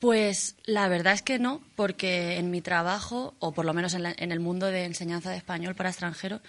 Pues 0.00 0.56
la 0.64 0.88
verdad 0.88 1.14
es 1.14 1.22
que 1.22 1.38
no, 1.38 1.62
porque 1.76 2.36
en 2.36 2.50
mi 2.50 2.60
trabajo, 2.60 3.34
o 3.38 3.52
por 3.52 3.64
lo 3.64 3.72
menos 3.72 3.94
en, 3.94 4.02
la, 4.02 4.12
en 4.16 4.32
el 4.32 4.40
mundo 4.40 4.66
de 4.66 4.84
enseñanza 4.84 5.30
de 5.30 5.36
español 5.36 5.74
para 5.74 5.90
extranjeros, 5.90 6.40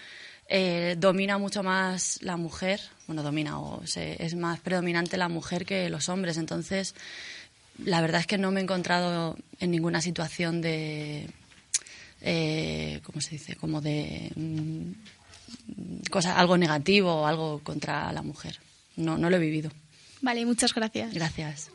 eh, 0.48 0.96
domina 0.98 1.38
mucho 1.38 1.62
más 1.62 2.18
la 2.22 2.36
mujer, 2.36 2.80
bueno, 3.06 3.22
domina 3.22 3.58
o 3.58 3.86
se, 3.86 4.22
es 4.22 4.34
más 4.34 4.60
predominante 4.60 5.16
la 5.16 5.28
mujer 5.28 5.64
que 5.64 5.88
los 5.88 6.08
hombres. 6.08 6.36
Entonces, 6.36 6.94
la 7.78 8.00
verdad 8.00 8.20
es 8.20 8.26
que 8.26 8.38
no 8.38 8.50
me 8.50 8.60
he 8.60 8.62
encontrado 8.62 9.36
en 9.58 9.70
ninguna 9.70 10.00
situación 10.00 10.60
de, 10.60 11.28
eh, 12.20 13.00
¿cómo 13.04 13.20
se 13.20 13.30
dice? 13.30 13.56
Como 13.56 13.80
de 13.80 14.32
mm, 14.36 16.10
cosa, 16.10 16.38
algo 16.38 16.56
negativo 16.56 17.22
o 17.22 17.26
algo 17.26 17.60
contra 17.62 18.12
la 18.12 18.22
mujer. 18.22 18.60
No, 18.96 19.18
no 19.18 19.30
lo 19.30 19.36
he 19.36 19.40
vivido. 19.40 19.70
Vale, 20.20 20.44
muchas 20.46 20.74
gracias. 20.74 21.12
Gracias. 21.12 21.70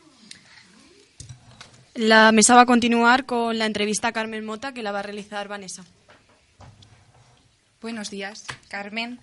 La 1.94 2.32
mesa 2.32 2.54
va 2.54 2.62
a 2.62 2.66
continuar 2.66 3.26
con 3.26 3.58
la 3.58 3.66
entrevista 3.66 4.08
a 4.08 4.12
Carmen 4.12 4.44
Mota 4.44 4.72
que 4.72 4.82
la 4.82 4.92
va 4.92 5.00
a 5.00 5.02
realizar 5.02 5.48
Vanessa. 5.48 5.84
Buenos 7.80 8.10
días, 8.10 8.44
Carmen. 8.68 9.20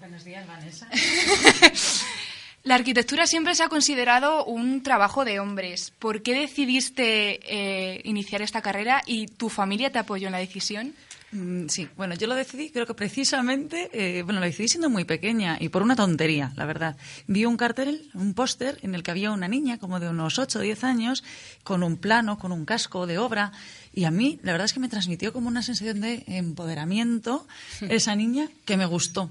Buenos 0.00 0.24
días, 0.24 0.44
Vanessa. 0.46 0.88
La 2.64 2.74
arquitectura 2.74 3.26
siempre 3.26 3.54
se 3.54 3.62
ha 3.62 3.68
considerado 3.68 4.44
un 4.44 4.82
trabajo 4.82 5.24
de 5.24 5.38
hombres. 5.38 5.92
¿Por 6.00 6.22
qué 6.22 6.34
decidiste 6.34 7.40
eh, 7.44 8.00
iniciar 8.04 8.42
esta 8.42 8.60
carrera 8.60 9.02
y 9.06 9.26
tu 9.26 9.48
familia 9.48 9.90
te 9.90 10.00
apoyó 10.00 10.26
en 10.26 10.32
la 10.32 10.38
decisión? 10.38 10.94
Mm, 11.32 11.68
sí, 11.68 11.88
bueno, 11.96 12.14
yo 12.14 12.26
lo 12.26 12.34
decidí, 12.34 12.68
creo 12.70 12.86
que 12.86 12.92
precisamente, 12.92 13.88
eh, 13.94 14.22
bueno, 14.22 14.40
lo 14.40 14.44
decidí 14.44 14.68
siendo 14.68 14.90
muy 14.90 15.04
pequeña 15.04 15.56
y 15.58 15.70
por 15.70 15.82
una 15.82 15.96
tontería, 15.96 16.52
la 16.56 16.66
verdad. 16.66 16.96
Vi 17.26 17.46
un 17.46 17.56
cartel, 17.56 18.10
un 18.12 18.34
póster 18.34 18.78
en 18.82 18.94
el 18.94 19.02
que 19.02 19.12
había 19.12 19.30
una 19.30 19.48
niña 19.48 19.78
como 19.78 19.98
de 19.98 20.10
unos 20.10 20.38
8 20.38 20.58
o 20.58 20.62
10 20.62 20.84
años 20.84 21.24
con 21.64 21.82
un 21.82 21.96
plano, 21.96 22.38
con 22.38 22.52
un 22.52 22.66
casco 22.66 23.06
de 23.06 23.16
obra 23.16 23.52
y 23.94 24.04
a 24.04 24.10
mí, 24.10 24.40
la 24.42 24.52
verdad 24.52 24.66
es 24.66 24.74
que 24.74 24.80
me 24.80 24.90
transmitió 24.90 25.32
como 25.32 25.48
una 25.48 25.62
sensación 25.62 26.02
de 26.02 26.22
empoderamiento 26.26 27.46
esa 27.80 28.14
niña 28.14 28.48
que 28.66 28.76
me 28.76 28.84
gustó. 28.84 29.30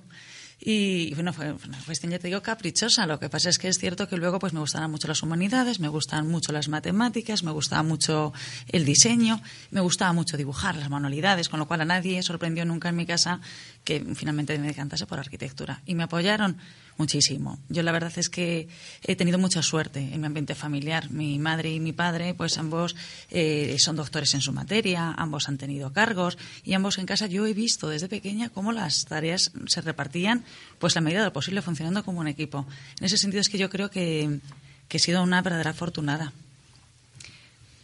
Y 0.63 1.11
bueno, 1.15 1.33
fue 1.33 1.53
una 1.53 1.79
cuestión, 1.85 2.11
ya 2.11 2.19
te 2.19 2.27
digo, 2.27 2.43
caprichosa. 2.43 3.07
Lo 3.07 3.19
que 3.19 3.29
pasa 3.29 3.49
es 3.49 3.57
que 3.57 3.67
es 3.67 3.79
cierto 3.79 4.07
que 4.07 4.15
luego 4.15 4.37
pues 4.37 4.53
me 4.53 4.59
gustaban 4.59 4.91
mucho 4.91 5.07
las 5.07 5.23
humanidades, 5.23 5.79
me 5.79 5.87
gustan 5.87 6.27
mucho 6.27 6.51
las 6.51 6.69
matemáticas, 6.69 7.41
me 7.43 7.49
gustaba 7.49 7.81
mucho 7.81 8.31
el 8.67 8.85
diseño, 8.85 9.41
me 9.71 9.81
gustaba 9.81 10.13
mucho 10.13 10.37
dibujar 10.37 10.75
las 10.75 10.91
manualidades, 10.91 11.49
con 11.49 11.59
lo 11.59 11.67
cual 11.67 11.81
a 11.81 11.85
nadie 11.85 12.21
sorprendió 12.21 12.63
nunca 12.63 12.89
en 12.89 12.95
mi 12.95 13.07
casa 13.07 13.41
que 13.83 14.05
finalmente 14.13 14.55
me 14.59 14.67
decantase 14.67 15.07
por 15.07 15.17
arquitectura. 15.17 15.81
Y 15.87 15.95
me 15.95 16.03
apoyaron 16.03 16.57
muchísimo. 16.97 17.59
Yo 17.69 17.83
la 17.83 17.91
verdad 17.91 18.11
es 18.15 18.29
que 18.29 18.67
he 19.03 19.15
tenido 19.15 19.37
mucha 19.39 19.61
suerte 19.61 19.99
en 19.99 20.21
mi 20.21 20.27
ambiente 20.27 20.55
familiar. 20.55 21.09
Mi 21.09 21.39
madre 21.39 21.71
y 21.71 21.79
mi 21.79 21.93
padre, 21.93 22.33
pues 22.33 22.57
ambos 22.57 22.95
eh, 23.29 23.75
son 23.79 23.95
doctores 23.95 24.33
en 24.33 24.41
su 24.41 24.53
materia, 24.53 25.11
ambos 25.17 25.49
han 25.49 25.57
tenido 25.57 25.91
cargos 25.93 26.37
y 26.63 26.73
ambos 26.73 26.97
en 26.97 27.05
casa 27.05 27.27
yo 27.27 27.45
he 27.45 27.53
visto 27.53 27.89
desde 27.89 28.07
pequeña 28.07 28.49
cómo 28.49 28.71
las 28.71 29.05
tareas 29.05 29.51
se 29.67 29.81
repartían, 29.81 30.43
pues 30.79 30.95
la 30.95 31.01
medida 31.01 31.19
de 31.19 31.25
lo 31.25 31.33
posible 31.33 31.61
funcionando 31.61 32.03
como 32.03 32.19
un 32.19 32.27
equipo. 32.27 32.65
En 32.99 33.05
ese 33.05 33.17
sentido 33.17 33.41
es 33.41 33.49
que 33.49 33.57
yo 33.57 33.69
creo 33.69 33.89
que, 33.89 34.39
que 34.87 34.97
he 34.97 34.99
sido 34.99 35.23
una 35.23 35.41
verdadera 35.41 35.71
afortunada. 35.71 36.33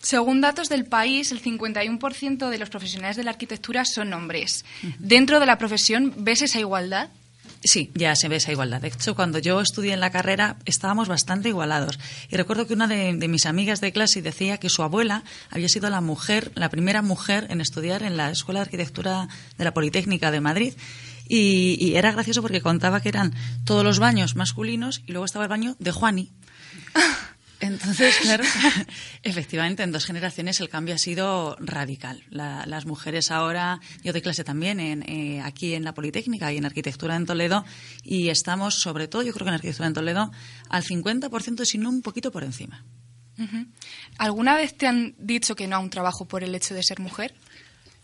Según 0.01 0.39
datos 0.39 0.69
del 0.69 0.85
país, 0.85 1.33
el 1.33 1.41
51% 1.41 2.49
de 2.49 2.57
los 2.57 2.69
profesionales 2.69 3.17
de 3.17 3.25
la 3.25 3.31
arquitectura 3.31 3.83
son 3.83 4.13
hombres. 4.13 4.63
¿Dentro 4.99 5.39
de 5.41 5.45
la 5.45 5.57
profesión 5.57 6.13
ves 6.17 6.41
esa 6.41 6.59
igualdad? 6.59 7.09
Sí, 7.63 7.91
ya 7.95 8.15
se 8.15 8.29
ve 8.29 8.37
esa 8.37 8.51
igualdad. 8.51 8.81
De 8.81 8.89
hecho, 8.89 9.15
cuando 9.15 9.39
yo 9.39 9.59
estudié 9.61 9.93
en 9.93 9.99
la 9.99 10.11
carrera 10.11 10.57
estábamos 10.65 11.07
bastante 11.07 11.49
igualados. 11.49 11.99
Y 12.29 12.35
recuerdo 12.35 12.67
que 12.67 12.73
una 12.73 12.87
de, 12.87 13.13
mis 13.27 13.45
amigas 13.45 13.81
de 13.81 13.91
clase 13.91 14.21
decía 14.21 14.57
que 14.57 14.69
su 14.69 14.83
abuela 14.83 15.23
había 15.49 15.69
sido 15.69 15.89
la 15.89 16.01
mujer, 16.01 16.51
la 16.55 16.69
primera 16.69 17.01
mujer 17.01 17.47
en 17.49 17.61
estudiar 17.61 18.03
en 18.03 18.15
la 18.15 18.29
Escuela 18.29 18.59
de 18.59 18.65
Arquitectura 18.65 19.27
de 19.57 19.63
la 19.63 19.73
Politécnica 19.73 20.31
de 20.31 20.41
Madrid. 20.41 20.73
Y, 21.27 21.77
y 21.79 21.95
era 21.95 22.11
gracioso 22.11 22.41
porque 22.41 22.61
contaba 22.61 23.01
que 23.01 23.09
eran 23.09 23.33
todos 23.65 23.83
los 23.83 23.99
baños 23.99 24.35
masculinos 24.35 25.01
y 25.05 25.11
luego 25.11 25.25
estaba 25.25 25.45
el 25.45 25.49
baño 25.49 25.75
de 25.79 25.91
Juani. 25.91 26.31
Entonces, 27.67 28.17
claro, 28.21 28.43
efectivamente, 29.23 29.83
en 29.83 29.91
dos 29.91 30.05
generaciones 30.05 30.59
el 30.59 30.69
cambio 30.69 30.95
ha 30.95 30.97
sido 30.97 31.55
radical. 31.59 32.23
La, 32.29 32.65
las 32.65 32.85
mujeres 32.85 33.31
ahora, 33.31 33.79
yo 34.03 34.11
doy 34.13 34.21
clase 34.21 34.43
también 34.43 34.79
en, 34.79 35.03
eh, 35.03 35.41
aquí 35.41 35.73
en 35.73 35.83
la 35.83 35.93
Politécnica 35.93 36.51
y 36.51 36.57
en 36.57 36.65
Arquitectura 36.65 37.15
en 37.15 37.25
Toledo, 37.25 37.65
y 38.03 38.29
estamos, 38.29 38.75
sobre 38.75 39.07
todo, 39.07 39.21
yo 39.21 39.33
creo 39.33 39.45
que 39.45 39.49
en 39.49 39.55
Arquitectura 39.55 39.87
en 39.87 39.93
Toledo, 39.93 40.31
al 40.69 40.83
50%, 40.83 41.65
si 41.65 41.77
no 41.77 41.89
un 41.89 42.01
poquito 42.01 42.31
por 42.31 42.43
encima. 42.43 42.83
¿Alguna 44.17 44.55
vez 44.55 44.75
te 44.75 44.87
han 44.87 45.13
dicho 45.19 45.55
que 45.55 45.67
no 45.67 45.75
a 45.75 45.79
un 45.79 45.91
trabajo 45.91 46.25
por 46.25 46.43
el 46.43 46.55
hecho 46.55 46.73
de 46.73 46.81
ser 46.81 46.99
mujer? 46.99 47.35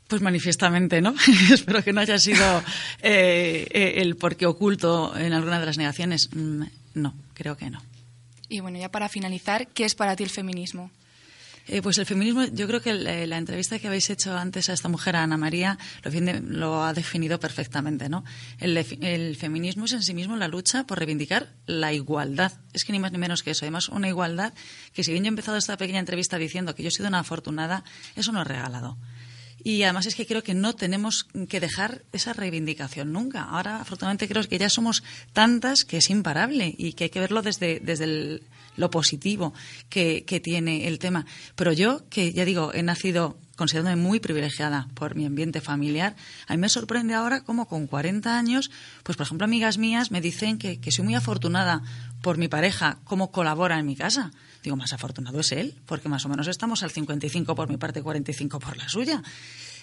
Pues 0.08 0.22
manifiestamente, 0.22 1.02
¿no? 1.02 1.16
Espero 1.52 1.84
que 1.84 1.92
no 1.92 2.02
haya 2.02 2.20
sido 2.20 2.64
eh, 3.02 3.66
eh, 3.72 3.94
el 3.98 4.16
porqué 4.16 4.46
oculto 4.46 5.18
en 5.18 5.34
alguna 5.34 5.60
de 5.60 5.66
las 5.66 5.78
negaciones. 5.78 6.30
Mm, 6.34 6.64
no, 6.94 7.16
creo 7.34 7.58
que 7.58 7.72
no. 7.72 7.82
Y 8.54 8.60
bueno, 8.60 8.78
ya 8.78 8.92
para 8.92 9.10
finalizar, 9.10 9.66
¿qué 9.70 9.84
es 9.84 9.96
para 9.96 10.16
ti 10.16 10.22
el 10.22 10.30
feminismo? 10.30 10.92
Eh, 11.68 11.82
pues 11.82 11.98
el 11.98 12.06
feminismo, 12.06 12.44
yo 12.46 12.68
creo 12.68 12.84
que 12.84 12.94
la, 12.94 13.26
la, 13.26 13.38
entrevista 13.40 13.80
que 13.80 13.88
habéis 13.88 14.12
hecho 14.12 14.38
antes 14.38 14.70
a 14.70 14.74
esta 14.74 14.90
mujer, 14.90 15.16
Ana 15.16 15.38
María, 15.38 15.80
lo, 16.50 16.84
ha 16.84 16.94
definido 16.94 17.40
perfectamente, 17.40 18.10
¿no? 18.10 18.24
El, 18.60 18.78
el, 18.78 19.36
feminismo 19.38 19.86
es 19.86 19.94
en 19.94 20.04
sí 20.04 20.14
mismo 20.14 20.36
la 20.36 20.48
lucha 20.48 20.84
por 20.84 21.00
reivindicar 21.00 21.52
la 21.66 21.94
igualdad. 21.94 22.52
Es 22.74 22.86
que 22.86 22.92
ni 22.92 23.00
más 23.00 23.12
ni 23.12 23.18
menos 23.18 23.42
que 23.42 23.50
eso. 23.50 23.66
Además, 23.66 23.90
una 23.90 24.08
igualdad 24.08 24.54
que, 24.94 25.04
si 25.04 25.12
bien 25.12 25.24
yo 25.24 25.30
he 25.30 25.34
empezado 25.34 25.58
esta 25.58 25.76
pequeña 25.76 26.00
entrevista 26.00 26.38
diciendo 26.38 26.76
que 26.76 26.84
yo 26.84 26.90
he 26.90 26.92
sido 26.92 27.08
una 27.08 27.20
afortunada, 27.20 27.84
eso 28.16 28.32
no 28.32 28.44
es 28.44 28.48
regalado. 28.48 29.00
Y 29.64 29.84
además 29.84 30.06
es 30.06 30.16
que 30.16 30.26
creo 30.26 30.44
que 30.44 30.54
no 30.54 30.74
tenemos 30.74 31.28
que 31.48 31.60
dejar 31.60 32.04
esa 32.12 32.34
reivindicación 32.34 33.14
nunca. 33.14 33.44
Ahora, 33.44 33.80
afortunadamente, 33.80 34.28
creo 34.28 34.44
que 34.44 34.58
ya 34.58 34.70
somos 34.70 35.04
tantas 35.32 35.86
que 35.86 35.98
es 35.98 36.10
imparable 36.10 36.74
y 36.78 36.94
que 36.94 37.06
hay 37.06 37.10
que 37.10 37.22
verlo 37.22 37.42
desde, 37.42 37.80
desde 37.80 38.04
el, 38.04 38.44
lo 38.76 38.90
positivo 38.90 39.54
que, 39.90 40.24
que 40.26 40.40
tiene 40.40 40.88
el 40.88 41.00
tema. 41.00 41.26
Pero 41.56 41.74
yo, 41.74 42.08
que 42.10 42.34
ya 42.34 42.46
digo, 42.46 42.74
he 42.74 42.84
nacido 42.84 43.38
considerándome 43.56 44.02
muy 44.02 44.20
privilegiada 44.20 44.88
por 44.96 45.16
mi 45.16 45.26
ambiente 45.26 45.62
familiar, 45.62 46.16
a 46.48 46.54
mí 46.54 46.58
me 46.58 46.70
sorprende 46.70 47.14
ahora 47.14 47.44
cómo 47.44 47.68
con 47.68 47.86
40 47.86 48.38
años, 48.38 48.72
pues 49.04 49.16
por 49.16 49.28
ejemplo 49.28 49.46
amigas 49.46 49.78
mías 49.78 50.10
me 50.10 50.22
dicen 50.22 50.58
que, 50.58 50.80
que 50.80 50.92
soy 50.92 51.06
muy 51.06 51.16
afortunada 51.16 51.84
por 52.22 52.38
mi 52.38 52.48
pareja, 52.48 52.98
cómo 53.04 53.32
colabora 53.32 53.78
en 53.78 53.86
mi 53.86 53.96
casa. 53.96 54.32
Digo, 54.64 54.78
más 54.78 54.94
afortunado 54.94 55.42
es 55.42 55.52
él, 55.52 55.76
porque 55.86 56.10
más 56.10 56.26
o 56.26 56.30
menos 56.30 56.48
estamos 56.48 56.84
al 56.84 56.92
55 56.92 57.54
por 57.54 57.70
mi 57.70 57.78
parte, 57.78 58.02
45 58.02 58.60
por 58.60 58.78
la 58.78 58.88
suya. 58.88 59.22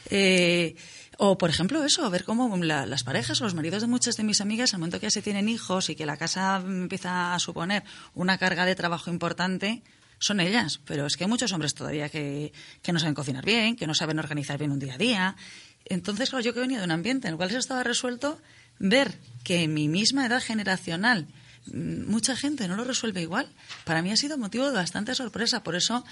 Eh, 0.09 0.77
o, 1.19 1.37
por 1.37 1.51
ejemplo, 1.51 1.85
eso, 1.85 2.09
ver 2.09 2.25
cómo 2.25 2.57
la, 2.57 2.87
las 2.87 3.05
parejas 3.05 3.41
o 3.41 3.45
los 3.45 3.55
maridos 3.55 3.83
de 3.83 3.89
muchas 3.89 4.17
de 4.17 4.25
mis 4.25 4.41
amigas, 4.41 4.73
al 4.73 4.81
momento 4.81 4.99
que 4.99 5.07
ya 5.07 5.11
se 5.11 5.21
tienen 5.21 5.49
hijos 5.49 5.91
y 5.91 5.95
que 5.95 6.07
la 6.07 6.17
casa 6.17 6.63
empieza 6.65 7.35
a 7.35 7.39
suponer 7.39 7.85
una 8.15 8.39
carga 8.39 8.65
de 8.65 8.75
trabajo 8.75 9.11
importante, 9.11 9.83
son 10.19 10.41
ellas. 10.41 10.81
Pero 10.87 11.07
es 11.07 11.17
que 11.17 11.25
hay 11.25 11.31
muchos 11.31 11.53
hombres 11.53 11.75
todavía 11.75 12.09
que, 12.09 12.53
que 12.83 12.93
no 12.93 12.99
saben 12.99 13.15
cocinar 13.15 13.45
bien, 13.45 13.77
que 13.77 13.87
no 13.87 13.95
saben 13.95 14.19
organizar 14.19 14.59
bien 14.59 14.71
un 14.71 14.79
día 14.79 14.95
a 14.95 14.99
día. 14.99 15.37
Entonces, 15.85 16.31
claro, 16.31 16.43
yo 16.45 16.55
que 16.55 16.61
venía 16.61 16.79
de 16.79 16.85
un 16.85 16.91
ambiente 16.91 17.29
en 17.29 17.33
el 17.33 17.37
cual 17.37 17.51
eso 17.51 17.59
estaba 17.59 17.83
resuelto, 17.83 18.41
ver 18.79 19.19
que 19.45 19.65
en 19.65 19.75
mi 19.75 19.89
misma 19.89 20.27
edad 20.27 20.43
generacional 20.43 21.27
mucha 21.73 22.37
gente 22.37 22.67
no 22.69 22.77
lo 22.77 22.85
resuelve 22.85 23.23
igual. 23.23 23.49
Para 23.85 24.03
mí 24.03 24.11
ha 24.11 24.17
sido 24.17 24.39
motivo 24.39 24.67
de 24.67 24.73
bastante 24.73 25.15
sorpresa, 25.15 25.63
por 25.63 25.77
eso 25.77 26.05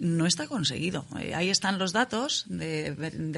no 0.00 0.26
está 0.26 0.46
conseguido. 0.46 1.06
Eh, 1.20 1.34
ahí 1.34 1.50
están 1.50 1.78
los 1.78 1.92
datos 1.92 2.44
de, 2.48 2.90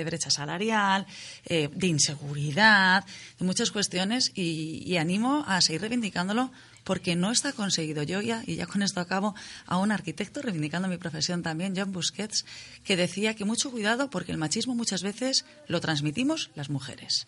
brecha 0.04 0.30
salarial, 0.30 1.06
eh, 1.46 1.68
de 1.72 1.86
inseguridad, 1.86 3.04
de 3.38 3.44
muchas 3.44 3.70
cuestiones 3.70 4.32
y, 4.34 4.82
y 4.86 4.96
animo 4.96 5.44
a 5.46 5.60
seguir 5.60 5.80
reivindicándolo 5.82 6.50
porque 6.86 7.16
no 7.16 7.32
está 7.32 7.52
conseguido. 7.52 8.04
Yo 8.04 8.20
ya, 8.20 8.44
y 8.46 8.54
ya 8.54 8.66
con 8.66 8.80
esto 8.80 9.00
acabo, 9.00 9.34
a 9.66 9.78
un 9.78 9.90
arquitecto, 9.90 10.40
reivindicando 10.40 10.86
mi 10.86 10.98
profesión 10.98 11.42
también, 11.42 11.74
John 11.76 11.90
Busquets, 11.90 12.46
que 12.84 12.96
decía 12.96 13.34
que 13.34 13.44
mucho 13.44 13.72
cuidado 13.72 14.08
porque 14.08 14.30
el 14.30 14.38
machismo 14.38 14.76
muchas 14.76 15.02
veces 15.02 15.44
lo 15.66 15.80
transmitimos 15.80 16.50
las 16.54 16.70
mujeres. 16.70 17.26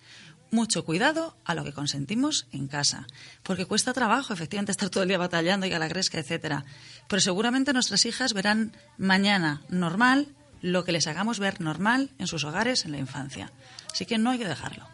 Mucho 0.50 0.84
cuidado 0.84 1.37
a 1.44 1.54
lo 1.54 1.62
que 1.62 1.72
consentimos 1.72 2.46
en 2.52 2.68
casa, 2.68 3.06
porque 3.42 3.66
cuesta 3.66 3.92
trabajo, 3.92 4.32
efectivamente, 4.32 4.72
estar 4.72 4.88
todo 4.88 5.02
el 5.02 5.08
día 5.08 5.18
batallando 5.18 5.66
y 5.66 5.72
a 5.72 5.78
la 5.78 5.88
gresca, 5.88 6.18
etcétera. 6.18 6.64
Pero 7.06 7.20
seguramente 7.20 7.72
nuestras 7.72 8.06
hijas 8.06 8.32
verán 8.32 8.72
mañana 8.96 9.62
normal 9.68 10.28
lo 10.62 10.84
que 10.84 10.92
les 10.92 11.06
hagamos 11.06 11.38
ver 11.38 11.61
normal 11.61 12.11
en 12.18 12.26
sus 12.26 12.44
hogares 12.44 12.84
en 12.84 12.92
la 12.92 12.98
infancia. 12.98 13.52
Así 13.92 14.06
que 14.06 14.18
no 14.18 14.30
hay 14.30 14.38
que 14.38 14.48
dejarlo. 14.48 14.87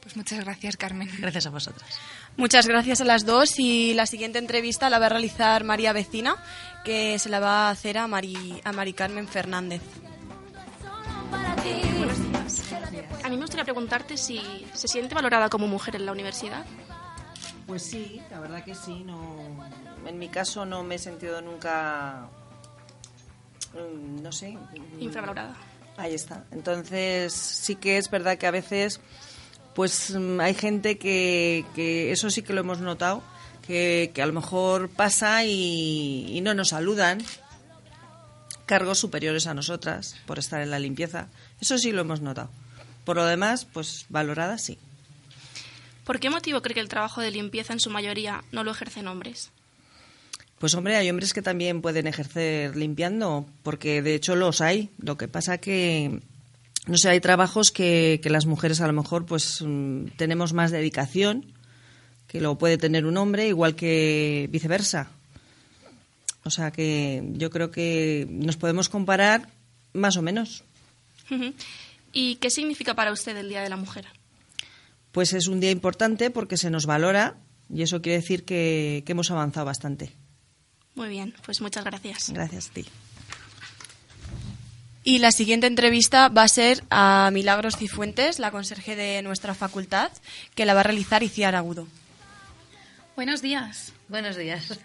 Pues 0.00 0.16
muchas 0.16 0.44
gracias, 0.44 0.76
Carmen. 0.76 1.08
Gracias 1.18 1.46
a 1.46 1.50
vosotras. 1.50 1.90
Muchas 2.36 2.66
gracias 2.66 3.00
a 3.00 3.04
las 3.04 3.24
dos 3.24 3.58
y 3.58 3.94
la 3.94 4.06
siguiente 4.06 4.38
entrevista 4.38 4.90
la 4.90 4.98
va 4.98 5.06
a 5.06 5.08
realizar 5.08 5.64
María 5.64 5.92
Vecina, 5.92 6.36
que 6.84 7.18
se 7.18 7.28
la 7.28 7.40
va 7.40 7.68
a 7.68 7.70
hacer 7.70 7.96
a 7.96 8.06
Mari, 8.06 8.60
a 8.64 8.72
Mari 8.72 8.92
Carmen 8.92 9.28
Fernández. 9.28 9.82
Buenos 12.18 12.62
días. 12.62 12.72
A 13.22 13.28
mí 13.28 13.36
me 13.36 13.42
gustaría 13.42 13.64
preguntarte 13.64 14.16
si 14.16 14.40
se 14.74 14.88
siente 14.88 15.14
valorada 15.14 15.48
como 15.48 15.66
mujer 15.66 15.96
en 15.96 16.06
la 16.06 16.12
universidad. 16.12 16.64
Pues 17.66 17.82
sí, 17.82 18.20
la 18.30 18.40
verdad 18.40 18.64
que 18.64 18.74
sí. 18.74 19.02
No, 19.04 19.46
en 20.06 20.18
mi 20.18 20.28
caso 20.28 20.64
no 20.64 20.82
me 20.82 20.96
he 20.96 20.98
sentido 20.98 21.40
nunca, 21.40 22.28
mm, 23.72 24.22
no 24.22 24.32
sé. 24.32 24.56
Infravalorada. 24.98 25.56
Ahí 25.96 26.14
está. 26.14 26.44
Entonces 26.50 27.32
sí 27.32 27.76
que 27.76 27.98
es 27.98 28.10
verdad 28.10 28.36
que 28.36 28.46
a 28.46 28.50
veces 28.50 29.00
pues 29.74 30.14
mm, 30.14 30.40
hay 30.40 30.54
gente 30.54 30.98
que, 30.98 31.64
que 31.74 32.12
eso 32.12 32.30
sí 32.30 32.42
que 32.42 32.52
lo 32.52 32.60
hemos 32.60 32.80
notado, 32.80 33.22
que, 33.66 34.12
a 34.22 34.26
lo 34.26 34.32
mejor 34.32 34.88
pasa 34.88 35.44
y, 35.44 36.40
no 36.42 36.54
nos 36.54 36.68
saludan, 36.68 37.18
cargos 38.66 38.98
superiores 38.98 39.46
a 39.46 39.54
nosotras 39.54 40.16
por 40.26 40.38
estar 40.38 40.60
en 40.60 40.70
la 40.70 40.78
limpieza. 40.78 41.28
Eso 41.64 41.78
sí 41.78 41.92
lo 41.92 42.02
hemos 42.02 42.20
notado. 42.20 42.50
Por 43.06 43.16
lo 43.16 43.24
demás, 43.24 43.64
pues 43.64 44.04
valorada 44.10 44.58
sí. 44.58 44.76
¿Por 46.04 46.20
qué 46.20 46.28
motivo 46.28 46.60
cree 46.60 46.74
que 46.74 46.80
el 46.80 46.90
trabajo 46.90 47.22
de 47.22 47.30
limpieza 47.30 47.72
en 47.72 47.80
su 47.80 47.88
mayoría 47.88 48.44
no 48.52 48.64
lo 48.64 48.70
ejercen 48.70 49.08
hombres? 49.08 49.50
Pues 50.58 50.74
hombre, 50.74 50.96
hay 50.96 51.08
hombres 51.08 51.32
que 51.32 51.40
también 51.40 51.80
pueden 51.80 52.06
ejercer 52.06 52.76
limpiando, 52.76 53.46
porque 53.62 54.02
de 54.02 54.14
hecho 54.14 54.36
los 54.36 54.60
hay. 54.60 54.90
Lo 54.98 55.16
que 55.16 55.26
pasa 55.26 55.56
que 55.56 56.20
no 56.84 56.98
sé, 56.98 57.08
hay 57.08 57.20
trabajos 57.20 57.70
que, 57.70 58.20
que 58.22 58.28
las 58.28 58.44
mujeres 58.44 58.82
a 58.82 58.86
lo 58.86 58.92
mejor 58.92 59.24
pues 59.24 59.62
mm, 59.62 60.08
tenemos 60.18 60.52
más 60.52 60.70
dedicación 60.70 61.46
que 62.28 62.42
lo 62.42 62.58
puede 62.58 62.76
tener 62.76 63.06
un 63.06 63.16
hombre, 63.16 63.48
igual 63.48 63.74
que 63.74 64.50
viceversa. 64.52 65.08
O 66.42 66.50
sea 66.50 66.72
que 66.72 67.26
yo 67.32 67.48
creo 67.48 67.70
que 67.70 68.26
nos 68.28 68.58
podemos 68.58 68.90
comparar 68.90 69.48
más 69.94 70.18
o 70.18 70.20
menos. 70.20 70.62
¿Y 72.12 72.36
qué 72.36 72.50
significa 72.50 72.94
para 72.94 73.12
usted 73.12 73.36
el 73.36 73.48
Día 73.48 73.62
de 73.62 73.68
la 73.68 73.76
Mujer? 73.76 74.06
Pues 75.12 75.32
es 75.32 75.46
un 75.46 75.60
día 75.60 75.70
importante 75.70 76.30
porque 76.30 76.56
se 76.56 76.70
nos 76.70 76.86
valora 76.86 77.36
y 77.72 77.82
eso 77.82 78.02
quiere 78.02 78.20
decir 78.20 78.44
que, 78.44 79.02
que 79.06 79.12
hemos 79.12 79.30
avanzado 79.30 79.66
bastante. 79.66 80.12
Muy 80.94 81.08
bien, 81.08 81.34
pues 81.44 81.60
muchas 81.60 81.84
gracias. 81.84 82.30
Gracias 82.30 82.68
a 82.70 82.72
ti. 82.72 82.86
Y 85.06 85.18
la 85.18 85.32
siguiente 85.32 85.66
entrevista 85.66 86.28
va 86.30 86.44
a 86.44 86.48
ser 86.48 86.82
a 86.88 87.30
Milagros 87.30 87.76
Cifuentes, 87.76 88.38
la 88.38 88.50
conserje 88.50 88.96
de 88.96 89.20
nuestra 89.20 89.54
facultad, 89.54 90.10
que 90.54 90.64
la 90.64 90.72
va 90.72 90.80
a 90.80 90.84
realizar 90.84 91.22
Iciar 91.22 91.54
Agudo. 91.54 91.86
Buenos 93.14 93.42
días. 93.42 93.92
Buenos 94.08 94.36
días. 94.36 94.78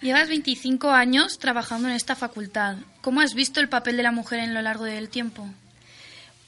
Llevas 0.00 0.28
25 0.28 0.90
años 0.90 1.38
trabajando 1.38 1.88
en 1.88 1.94
esta 1.94 2.14
facultad. 2.14 2.76
¿Cómo 3.00 3.20
has 3.20 3.34
visto 3.34 3.60
el 3.60 3.68
papel 3.68 3.96
de 3.96 4.02
la 4.02 4.12
mujer 4.12 4.40
en 4.40 4.54
lo 4.54 4.62
largo 4.62 4.84
del 4.84 5.08
tiempo? 5.08 5.48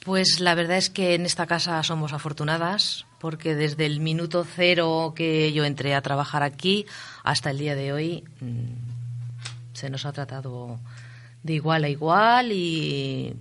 Pues 0.05 0.39
la 0.41 0.55
verdad 0.55 0.77
es 0.77 0.89
que 0.89 1.15
en 1.15 1.27
esta 1.27 1.47
casa 1.47 1.83
somos 1.83 2.13
afortunadas 2.13 3.07
porque 3.19 3.55
desde 3.55 3.87
el 3.87 3.99
minuto 4.01 4.45
cero 4.45 5.15
que 5.17 5.53
yo 5.53 5.65
entré 5.65 5.95
a 5.95 6.03
trabajar 6.03 6.43
aquí 6.43 6.87
hasta 7.25 7.51
el 7.51 7.59
día 7.59 7.75
de 7.75 7.93
hoy 7.93 8.25
mm, 8.41 9.75
se 9.75 9.91
nos 9.91 10.07
ha 10.07 10.13
tratado 10.13 10.79
de 11.43 11.55
igual 11.55 11.85
a 11.85 11.89
igual 11.89 12.53
y, 12.53 13.35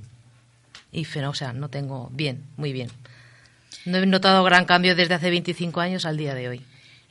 y 0.92 1.06
o 1.18 1.34
sea, 1.34 1.54
no 1.54 1.70
tengo 1.70 2.10
bien, 2.14 2.44
muy 2.58 2.74
bien. 2.74 2.90
No 3.86 3.98
he 3.98 4.06
notado 4.08 4.44
gran 4.44 4.66
cambio 4.66 4.96
desde 4.96 5.14
hace 5.14 5.30
25 5.30 5.80
años 5.82 6.06
al 6.06 6.18
día 6.18 6.34
de 6.34 6.50
hoy. 6.50 6.66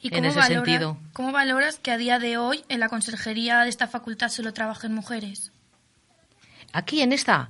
¿Y 0.04 0.14
en 0.14 0.26
ese 0.26 0.42
sentido. 0.42 0.98
¿Cómo 1.14 1.32
valoras 1.32 1.78
que 1.78 1.90
a 1.90 1.96
día 1.96 2.18
de 2.18 2.36
hoy 2.36 2.62
en 2.68 2.78
la 2.78 2.90
consejería 2.90 3.62
de 3.62 3.70
esta 3.70 3.88
facultad 3.88 4.28
solo 4.28 4.52
trabajen 4.52 4.94
mujeres? 4.94 5.50
Aquí, 6.74 7.00
en 7.00 7.14
esta. 7.14 7.48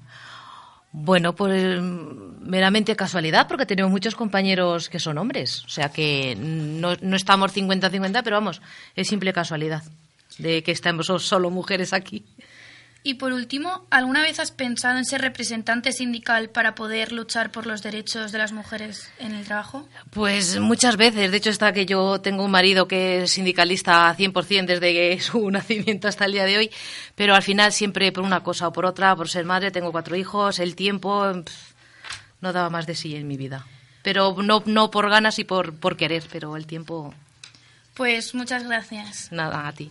Bueno, 0.92 1.34
pues 1.34 1.82
meramente 1.82 2.94
casualidad, 2.94 3.48
porque 3.48 3.66
tenemos 3.66 3.90
muchos 3.90 4.14
compañeros 4.14 4.88
que 4.88 5.00
son 5.00 5.18
hombres. 5.18 5.64
O 5.64 5.68
sea 5.68 5.88
que 5.88 6.36
no, 6.38 6.94
no 7.00 7.16
estamos 7.16 7.52
50-50, 7.52 8.22
pero 8.22 8.36
vamos, 8.36 8.62
es 8.94 9.08
simple 9.08 9.32
casualidad 9.32 9.82
de 10.38 10.62
que 10.62 10.70
estamos 10.70 11.06
solo 11.06 11.50
mujeres 11.50 11.92
aquí. 11.92 12.24
Y 13.06 13.14
por 13.14 13.34
último, 13.34 13.86
¿alguna 13.90 14.22
vez 14.22 14.40
has 14.40 14.50
pensado 14.50 14.96
en 14.96 15.04
ser 15.04 15.20
representante 15.20 15.92
sindical 15.92 16.48
para 16.48 16.74
poder 16.74 17.12
luchar 17.12 17.52
por 17.52 17.66
los 17.66 17.82
derechos 17.82 18.32
de 18.32 18.38
las 18.38 18.52
mujeres 18.52 19.12
en 19.18 19.34
el 19.34 19.44
trabajo? 19.44 19.86
Pues 20.08 20.58
muchas 20.58 20.96
veces. 20.96 21.30
De 21.30 21.36
hecho, 21.36 21.50
está 21.50 21.74
que 21.74 21.84
yo 21.84 22.22
tengo 22.22 22.42
un 22.42 22.50
marido 22.50 22.88
que 22.88 23.24
es 23.24 23.32
sindicalista 23.32 24.16
100% 24.16 24.64
desde 24.64 25.20
su 25.20 25.50
nacimiento 25.50 26.08
hasta 26.08 26.24
el 26.24 26.32
día 26.32 26.44
de 26.44 26.56
hoy, 26.56 26.70
pero 27.14 27.34
al 27.34 27.42
final 27.42 27.72
siempre 27.72 28.10
por 28.10 28.24
una 28.24 28.42
cosa 28.42 28.68
o 28.68 28.72
por 28.72 28.86
otra, 28.86 29.14
por 29.14 29.28
ser 29.28 29.44
madre, 29.44 29.70
tengo 29.70 29.92
cuatro 29.92 30.16
hijos, 30.16 30.58
el 30.58 30.74
tiempo 30.74 31.30
no 32.40 32.52
daba 32.54 32.70
más 32.70 32.86
de 32.86 32.94
sí 32.94 33.14
en 33.16 33.28
mi 33.28 33.36
vida. 33.36 33.66
Pero 34.02 34.34
no, 34.42 34.62
no 34.64 34.90
por 34.90 35.10
ganas 35.10 35.38
y 35.38 35.44
por, 35.44 35.74
por 35.74 35.98
querer, 35.98 36.24
pero 36.32 36.56
el 36.56 36.66
tiempo... 36.66 37.12
Pues 37.92 38.34
muchas 38.34 38.64
gracias. 38.64 39.30
Nada, 39.30 39.68
a 39.68 39.72
ti. 39.74 39.90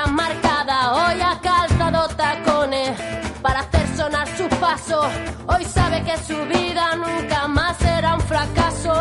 sus 4.85 4.95
pasos. 4.95 5.11
Hoy 5.47 5.65
sabe 5.65 6.03
que 6.03 6.17
su 6.17 6.37
vida 6.45 6.95
nunca 6.95 7.47
más 7.47 7.77
será 7.77 8.15
un 8.15 8.21
fracaso. 8.21 8.93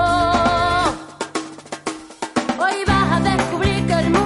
Hoy 2.59 2.85
vas 2.87 3.13
a 3.13 3.21
descubrir 3.21 3.87
que 3.87 3.93
el 3.93 4.11
mundo 4.11 4.20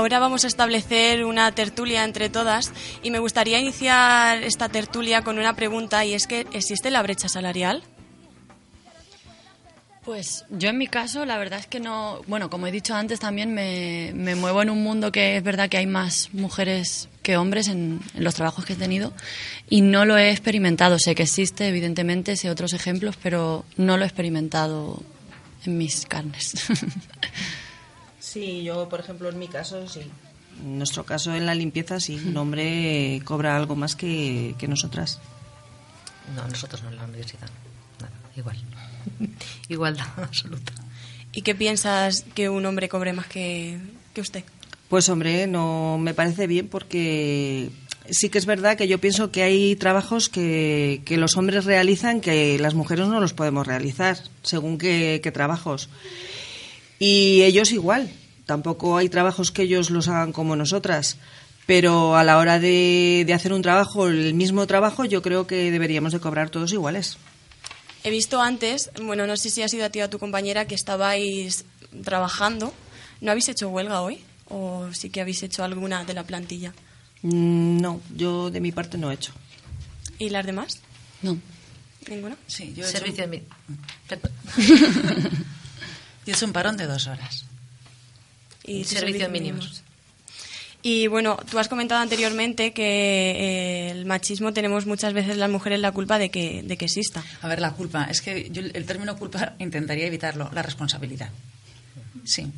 ahora 0.00 0.18
vamos 0.18 0.44
a 0.44 0.46
establecer 0.46 1.26
una 1.26 1.52
tertulia 1.52 2.04
entre 2.04 2.30
todas 2.30 2.72
y 3.02 3.10
me 3.10 3.18
gustaría 3.18 3.58
iniciar 3.58 4.42
esta 4.42 4.70
tertulia 4.70 5.20
con 5.20 5.38
una 5.38 5.54
pregunta 5.54 6.06
y 6.06 6.14
es 6.14 6.26
que 6.26 6.46
¿existe 6.54 6.90
la 6.90 7.02
brecha 7.02 7.28
salarial? 7.28 7.82
Pues 10.02 10.46
yo 10.48 10.70
en 10.70 10.78
mi 10.78 10.86
caso, 10.86 11.26
la 11.26 11.36
verdad 11.36 11.58
es 11.58 11.66
que 11.66 11.80
no, 11.80 12.22
bueno, 12.26 12.48
como 12.48 12.66
he 12.66 12.72
dicho 12.72 12.94
antes, 12.94 13.20
también 13.20 13.52
me, 13.52 14.12
me 14.14 14.34
muevo 14.36 14.62
en 14.62 14.70
un 14.70 14.82
mundo 14.82 15.12
que 15.12 15.36
es 15.36 15.42
verdad 15.42 15.68
que 15.68 15.76
hay 15.76 15.86
más 15.86 16.30
mujeres 16.32 17.10
que 17.22 17.36
hombres 17.36 17.68
en, 17.68 18.00
en, 18.14 18.24
los 18.24 18.34
trabajos 18.34 18.64
que 18.64 18.72
he 18.72 18.76
tenido 18.76 19.12
y 19.68 19.82
no 19.82 20.06
lo 20.06 20.16
he 20.16 20.30
experimentado. 20.30 20.98
Sé 20.98 21.14
que 21.14 21.24
existe, 21.24 21.68
evidentemente, 21.68 22.36
sé 22.36 22.48
otros 22.48 22.72
ejemplos, 22.72 23.18
pero 23.22 23.66
no 23.76 23.98
lo 23.98 24.04
he 24.04 24.06
experimentado 24.06 25.02
en 25.66 25.76
mis 25.76 26.06
carnes. 26.06 26.54
Sí, 28.30 28.62
yo, 28.62 28.88
por 28.88 29.00
ejemplo, 29.00 29.28
en 29.28 29.40
mi 29.40 29.48
caso, 29.48 29.88
sí. 29.88 30.02
En 30.62 30.78
nuestro 30.78 31.04
caso, 31.04 31.34
en 31.34 31.46
la 31.46 31.54
limpieza, 31.56 31.98
sí. 31.98 32.14
Un 32.14 32.36
hombre 32.36 33.20
cobra 33.24 33.56
algo 33.56 33.74
más 33.74 33.96
que, 33.96 34.54
que 34.56 34.68
nosotras. 34.68 35.18
No, 36.36 36.46
nosotros 36.46 36.80
no 36.84 36.90
en 36.90 36.96
la 36.96 37.06
universidad. 37.06 37.48
Nada, 38.00 38.12
igual. 38.36 38.56
Igualdad 39.68 40.06
absoluta. 40.16 40.72
¿Y 41.32 41.42
qué 41.42 41.56
piensas 41.56 42.24
que 42.36 42.48
un 42.48 42.64
hombre 42.66 42.88
cobre 42.88 43.12
más 43.12 43.26
que, 43.26 43.80
que 44.14 44.20
usted? 44.20 44.44
Pues 44.88 45.08
hombre, 45.08 45.48
no 45.48 45.98
me 45.98 46.14
parece 46.14 46.46
bien 46.46 46.68
porque 46.68 47.70
sí 48.10 48.28
que 48.28 48.38
es 48.38 48.46
verdad 48.46 48.76
que 48.76 48.86
yo 48.86 48.98
pienso 48.98 49.32
que 49.32 49.42
hay 49.42 49.74
trabajos 49.74 50.28
que, 50.28 51.02
que 51.04 51.16
los 51.16 51.36
hombres 51.36 51.64
realizan 51.64 52.20
que 52.20 52.60
las 52.60 52.74
mujeres 52.74 53.08
no 53.08 53.18
los 53.18 53.32
podemos 53.32 53.66
realizar, 53.66 54.18
según 54.44 54.78
qué, 54.78 55.18
qué 55.20 55.32
trabajos. 55.32 55.88
Y 57.00 57.42
ellos 57.42 57.72
igual. 57.72 58.08
Tampoco 58.54 58.96
hay 58.96 59.08
trabajos 59.08 59.52
que 59.52 59.62
ellos 59.62 59.90
los 59.90 60.08
hagan 60.08 60.32
como 60.32 60.56
nosotras. 60.56 61.18
Pero 61.66 62.16
a 62.16 62.24
la 62.24 62.36
hora 62.36 62.58
de, 62.58 63.22
de 63.24 63.32
hacer 63.32 63.52
un 63.52 63.62
trabajo, 63.62 64.08
el 64.08 64.34
mismo 64.34 64.66
trabajo, 64.66 65.04
yo 65.04 65.22
creo 65.22 65.46
que 65.46 65.70
deberíamos 65.70 66.12
de 66.12 66.18
cobrar 66.18 66.50
todos 66.50 66.72
iguales. 66.72 67.16
He 68.02 68.10
visto 68.10 68.42
antes, 68.42 68.90
bueno, 69.00 69.28
no 69.28 69.36
sé 69.36 69.50
si 69.50 69.62
ha 69.62 69.68
sido 69.68 69.84
a 69.84 69.90
ti 69.90 70.00
o 70.00 70.04
a 70.06 70.10
tu 70.10 70.18
compañera, 70.18 70.64
que 70.66 70.74
estabais 70.74 71.64
trabajando. 72.02 72.74
¿No 73.20 73.30
habéis 73.30 73.48
hecho 73.48 73.68
huelga 73.68 74.00
hoy? 74.00 74.18
¿O 74.48 74.88
sí 74.92 75.10
que 75.10 75.20
habéis 75.20 75.44
hecho 75.44 75.62
alguna 75.62 76.02
de 76.04 76.14
la 76.14 76.24
plantilla? 76.24 76.72
Mm, 77.22 77.80
No, 77.80 78.00
yo 78.16 78.50
de 78.50 78.60
mi 78.60 78.72
parte 78.72 78.98
no 78.98 79.12
he 79.12 79.14
hecho. 79.14 79.32
¿Y 80.18 80.30
las 80.30 80.44
demás? 80.44 80.80
No. 81.22 81.38
¿Ninguna? 82.08 82.36
Sí, 82.48 82.72
yo 82.76 82.84
he 82.84 82.88
Servicio 82.88 83.22
hecho, 83.26 83.30
de 83.30 83.38
mi- 83.38 83.44
yo 86.26 86.26
he 86.26 86.30
hecho 86.32 86.46
un 86.46 86.52
parón 86.52 86.76
de 86.76 86.86
dos 86.88 87.06
horas. 87.06 87.44
Y 88.64 88.84
Servicios 88.84 89.00
servicios 89.00 89.30
mínimos. 89.30 89.82
Y 90.82 91.08
bueno, 91.08 91.38
tú 91.50 91.58
has 91.58 91.68
comentado 91.68 92.00
anteriormente 92.00 92.72
que 92.72 92.82
eh, 92.82 93.90
el 93.90 94.06
machismo 94.06 94.52
tenemos 94.52 94.86
muchas 94.86 95.12
veces 95.12 95.36
las 95.36 95.50
mujeres 95.50 95.80
la 95.80 95.92
culpa 95.92 96.18
de 96.18 96.30
que, 96.30 96.62
de 96.62 96.76
que 96.78 96.86
exista. 96.86 97.22
A 97.42 97.48
ver, 97.48 97.60
la 97.60 97.72
culpa. 97.72 98.04
Es 98.04 98.22
que 98.22 98.48
yo 98.50 98.62
el 98.62 98.86
término 98.86 99.16
culpa 99.16 99.54
intentaría 99.58 100.06
evitarlo. 100.06 100.48
La 100.52 100.62
responsabilidad. 100.62 101.30
Sí. 102.24 102.50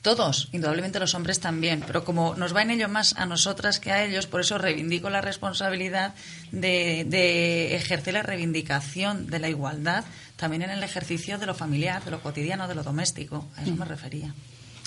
Todos, 0.00 0.48
indudablemente 0.50 0.98
los 0.98 1.14
hombres 1.14 1.38
también, 1.38 1.84
pero 1.86 2.04
como 2.04 2.34
nos 2.34 2.54
va 2.54 2.62
en 2.62 2.72
ello 2.72 2.88
más 2.88 3.14
a 3.16 3.24
nosotras 3.24 3.78
que 3.78 3.92
a 3.92 4.04
ellos, 4.04 4.26
por 4.26 4.40
eso 4.40 4.58
reivindico 4.58 5.10
la 5.10 5.20
responsabilidad 5.20 6.14
de, 6.50 7.04
de 7.06 7.76
ejercer 7.76 8.14
la 8.14 8.22
reivindicación 8.22 9.28
de 9.28 9.38
la 9.38 9.48
igualdad 9.48 10.04
también 10.34 10.62
en 10.62 10.70
el 10.70 10.82
ejercicio 10.82 11.38
de 11.38 11.46
lo 11.46 11.54
familiar, 11.54 12.04
de 12.04 12.10
lo 12.10 12.20
cotidiano, 12.20 12.66
de 12.66 12.74
lo 12.74 12.82
doméstico. 12.82 13.48
A 13.56 13.62
eso 13.62 13.76
me 13.76 13.84
refería. 13.84 14.34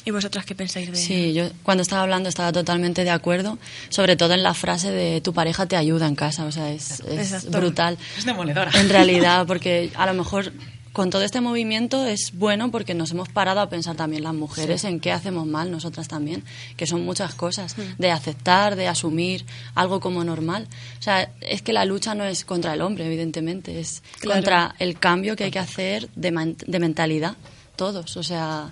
¿Y 0.05 0.11
vosotras 0.11 0.45
qué 0.45 0.53
pensáis 0.53 0.91
de 0.91 0.95
Sí, 0.97 1.33
yo 1.33 1.49
cuando 1.63 1.81
estaba 1.81 2.03
hablando 2.03 2.29
estaba 2.29 2.51
totalmente 2.51 3.03
de 3.03 3.09
acuerdo, 3.09 3.57
sobre 3.89 4.15
todo 4.15 4.33
en 4.35 4.43
la 4.43 4.53
frase 4.53 4.91
de 4.91 5.19
tu 5.21 5.33
pareja 5.33 5.65
te 5.65 5.75
ayuda 5.75 6.07
en 6.07 6.15
casa, 6.15 6.45
o 6.45 6.51
sea, 6.51 6.71
es, 6.71 6.99
es 7.01 7.49
brutal. 7.49 7.97
Es 8.17 8.25
demoledora. 8.25 8.71
En 8.79 8.89
realidad, 8.89 9.47
porque 9.47 9.91
a 9.95 10.05
lo 10.05 10.13
mejor 10.13 10.53
con 10.93 11.09
todo 11.09 11.23
este 11.23 11.41
movimiento 11.41 12.05
es 12.05 12.31
bueno 12.33 12.71
porque 12.71 12.93
nos 12.93 13.11
hemos 13.11 13.27
parado 13.27 13.59
a 13.59 13.67
pensar 13.67 13.97
también 13.97 14.23
las 14.23 14.33
mujeres 14.33 14.85
en 14.85 15.01
qué 15.01 15.11
hacemos 15.11 15.45
mal 15.45 15.69
nosotras 15.69 16.07
también, 16.07 16.43
que 16.77 16.87
son 16.87 17.03
muchas 17.03 17.33
cosas, 17.35 17.75
de 17.97 18.11
aceptar, 18.11 18.77
de 18.77 18.87
asumir 18.87 19.43
algo 19.73 19.99
como 19.99 20.23
normal. 20.23 20.67
O 20.97 21.01
sea, 21.01 21.29
es 21.41 21.61
que 21.61 21.73
la 21.73 21.83
lucha 21.83 22.15
no 22.15 22.23
es 22.23 22.45
contra 22.45 22.75
el 22.75 22.81
hombre, 22.81 23.07
evidentemente, 23.07 23.79
es 23.81 24.03
Claro. 24.21 24.37
contra 24.39 24.75
el 24.79 24.97
cambio 24.97 25.35
que 25.35 25.43
hay 25.45 25.51
que 25.51 25.59
hacer 25.59 26.09
de, 26.15 26.55
de 26.65 26.79
mentalidad, 26.79 27.35
todos. 27.75 28.15
O 28.15 28.23
sea, 28.23 28.71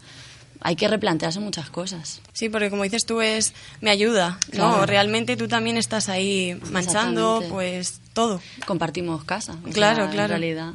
hay 0.63 0.76
que 0.76 0.88
replantearse 0.88 1.39
muchas 1.39 1.69
cosas. 1.69 2.21
Sí, 2.34 2.49
porque 2.49 2.69
como 2.69 2.84
dices 2.84 3.06
tú 3.06 3.21
es 3.21 3.54
me 3.82 3.89
ayuda, 3.91 4.39
¿no? 4.54 4.86
Realmente 4.86 5.38
tú 5.38 5.47
también 5.47 5.78
estás 5.78 6.10
ahí 6.10 6.60
manchando, 6.71 7.43
pues 7.49 7.99
todo. 8.13 8.41
Compartimos 8.65 9.23
casa. 9.26 9.58
o 9.65 9.69
Claro, 9.69 9.95
sea, 9.97 10.06
En 10.06 10.12
claro. 10.12 10.28
realidad. 10.30 10.73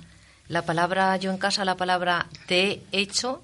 La 0.49 0.63
palabra, 0.63 1.17
yo 1.19 1.31
en 1.31 1.37
casa, 1.39 1.65
la 1.65 1.77
palabra 1.77 2.27
te 2.47 2.81
he 2.93 3.01
hecho, 3.01 3.43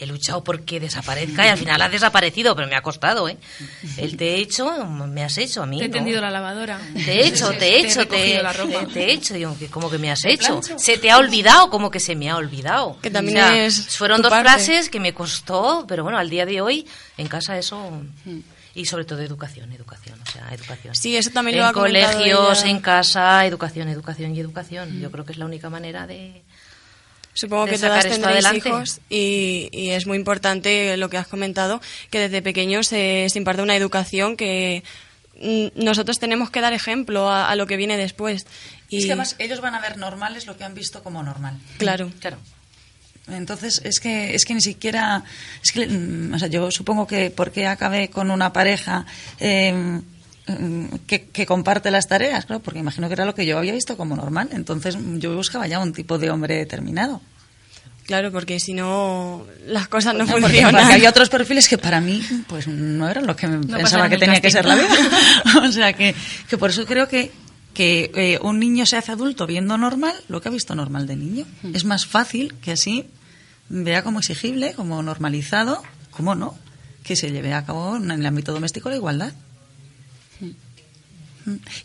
he 0.00 0.06
luchado 0.06 0.42
porque 0.44 0.80
desaparezca 0.80 1.44
y 1.46 1.48
al 1.48 1.58
final 1.58 1.82
ha 1.82 1.88
desaparecido, 1.88 2.54
pero 2.56 2.68
me 2.68 2.76
ha 2.76 2.80
costado, 2.82 3.28
¿eh? 3.28 3.36
El 3.96 4.16
te 4.16 4.34
he 4.36 4.40
hecho, 4.40 4.84
me 4.86 5.24
has 5.24 5.36
hecho 5.38 5.62
a 5.62 5.66
mí. 5.66 5.78
Te 5.78 5.84
he 5.84 5.88
¿no? 5.88 5.94
tendido 5.94 6.20
la 6.20 6.30
lavadora. 6.30 6.80
Te 6.94 7.20
he 7.20 7.26
hecho, 7.26 7.50
te 7.52 7.68
he 7.76 7.80
hecho, 7.80 8.06
te, 8.06 8.16
recogido 8.16 8.42
la 8.42 8.52
ropa. 8.52 8.86
te- 8.92 9.04
he 9.04 9.12
hecho. 9.12 9.34
Digo, 9.34 9.56
¿cómo 9.70 9.90
que 9.90 9.98
me 9.98 10.10
has 10.10 10.24
hecho? 10.24 10.60
Se 10.76 10.98
te 10.98 11.10
ha 11.10 11.18
olvidado, 11.18 11.70
como 11.70 11.90
que 11.90 12.00
se 12.00 12.14
me 12.16 12.30
ha 12.30 12.36
olvidado. 12.36 12.98
Que 13.00 13.10
también 13.10 13.38
O 13.38 13.40
sea, 13.40 13.64
es 13.66 13.96
Fueron 13.96 14.22
dos 14.22 14.30
parte. 14.30 14.44
frases 14.48 14.88
que 14.88 15.00
me 15.00 15.12
costó, 15.14 15.84
pero 15.88 16.02
bueno, 16.02 16.18
al 16.18 16.30
día 16.30 16.46
de 16.46 16.60
hoy, 16.60 16.86
en 17.16 17.26
casa 17.28 17.56
eso... 17.58 18.02
Y 18.74 18.84
sobre 18.84 19.04
todo 19.04 19.20
educación, 19.22 19.72
educación, 19.72 20.20
o 20.24 20.30
sea, 20.30 20.48
educación. 20.52 20.94
Sí, 20.94 21.16
eso 21.16 21.30
también 21.30 21.56
en 21.56 21.62
lo 21.64 21.68
ha 21.68 21.72
colegios, 21.72 22.60
ella. 22.62 22.70
en 22.70 22.78
casa, 22.78 23.44
educación, 23.44 23.88
educación 23.88 24.36
y 24.36 24.40
educación. 24.40 25.00
Yo 25.00 25.10
creo 25.10 25.24
que 25.24 25.32
es 25.32 25.38
la 25.38 25.46
única 25.46 25.68
manera 25.68 26.06
de... 26.06 26.42
Supongo 27.38 27.66
de 27.66 27.70
que 27.72 27.78
sacar 27.78 28.00
todas 28.00 28.04
esto 28.06 28.16
tendréis 28.16 28.44
adelante. 28.44 28.68
hijos 28.68 29.00
y, 29.08 29.68
y 29.70 29.90
es 29.90 30.06
muy 30.06 30.16
importante 30.18 30.96
lo 30.96 31.08
que 31.08 31.18
has 31.18 31.28
comentado, 31.28 31.80
que 32.10 32.18
desde 32.18 32.42
pequeños 32.42 32.88
se, 32.88 33.28
se 33.28 33.38
imparte 33.38 33.62
una 33.62 33.76
educación 33.76 34.36
que 34.36 34.82
nosotros 35.76 36.18
tenemos 36.18 36.50
que 36.50 36.60
dar 36.60 36.72
ejemplo 36.72 37.30
a, 37.30 37.48
a 37.48 37.54
lo 37.54 37.68
que 37.68 37.76
viene 37.76 37.96
después. 37.96 38.44
Y 38.88 38.98
Es 38.98 39.04
que 39.04 39.12
además 39.12 39.36
ellos 39.38 39.60
van 39.60 39.76
a 39.76 39.80
ver 39.80 39.98
normales 39.98 40.46
lo 40.46 40.56
que 40.56 40.64
han 40.64 40.74
visto 40.74 41.04
como 41.04 41.22
normal. 41.22 41.58
claro, 41.78 42.10
Claro. 42.18 42.38
Entonces, 43.28 43.82
es 43.84 44.00
que, 44.00 44.34
es 44.34 44.44
que 44.44 44.54
ni 44.54 44.60
siquiera. 44.60 45.22
Es 45.62 45.70
que, 45.72 45.86
mm, 45.86 46.34
o 46.34 46.38
sea, 46.38 46.48
yo 46.48 46.70
supongo 46.70 47.06
que 47.06 47.30
porque 47.30 47.66
acabé 47.66 48.08
con 48.08 48.30
una 48.30 48.52
pareja 48.52 49.04
eh, 49.38 49.72
mm, 49.72 50.00
que, 51.06 51.26
que 51.26 51.46
comparte 51.46 51.90
las 51.90 52.08
tareas, 52.08 52.46
claro, 52.46 52.62
porque 52.62 52.78
imagino 52.78 53.08
que 53.08 53.14
era 53.14 53.24
lo 53.24 53.34
que 53.34 53.46
yo 53.46 53.58
había 53.58 53.72
visto 53.72 53.96
como 53.96 54.16
normal. 54.16 54.48
Entonces, 54.52 54.96
yo 55.16 55.34
buscaba 55.34 55.66
ya 55.66 55.78
un 55.78 55.92
tipo 55.92 56.18
de 56.18 56.30
hombre 56.30 56.56
determinado. 56.56 57.20
claro, 58.06 58.32
porque 58.32 58.58
si 58.58 58.72
no 58.74 59.46
las 59.66 59.88
cosas 59.88 60.14
no, 60.14 60.26
funcionan. 60.26 60.74
porque 60.74 60.94
había 60.94 61.10
otros 61.10 61.28
perfiles 61.28 61.68
que 61.68 61.76
para 61.76 62.00
mí 62.00 62.22
pues 62.48 62.66
no 62.66 63.08
eran 63.08 63.26
lo 63.26 63.36
que 63.36 63.46
pensaba 63.46 64.08
que 64.08 64.18
tenía 64.18 64.40
que 64.40 64.50
ser 64.50 64.64
la 64.64 64.76
vida. 64.76 64.88
o 65.62 65.72
sea 65.72 65.92
que, 65.92 66.14
que 66.48 66.56
por 66.56 66.70
eso 66.70 66.86
creo 66.86 67.08
que, 67.08 67.30
que 67.74 68.10
eh, 68.14 68.38
un 68.42 68.58
niño 68.58 68.86
se 68.86 68.96
hace 68.96 69.12
adulto 69.12 69.46
viendo 69.46 69.76
normal 69.76 70.14
lo 70.28 70.40
que 70.40 70.48
ha 70.48 70.52
visto 70.52 70.74
normal 70.74 71.06
de 71.06 71.16
niño. 71.16 71.46
Es 71.74 71.84
más 71.84 72.06
fácil 72.06 72.54
que 72.62 72.72
así 72.72 73.04
vea 73.68 74.02
como 74.02 74.20
exigible, 74.20 74.72
como 74.74 75.02
normalizado, 75.02 75.82
como 76.10 76.34
no, 76.34 76.56
que 77.04 77.16
se 77.16 77.30
lleve 77.30 77.54
a 77.54 77.64
cabo 77.64 77.96
en 77.96 78.10
el 78.10 78.26
ámbito 78.26 78.52
doméstico 78.52 78.88
la 78.88 78.96
igualdad. 78.96 79.32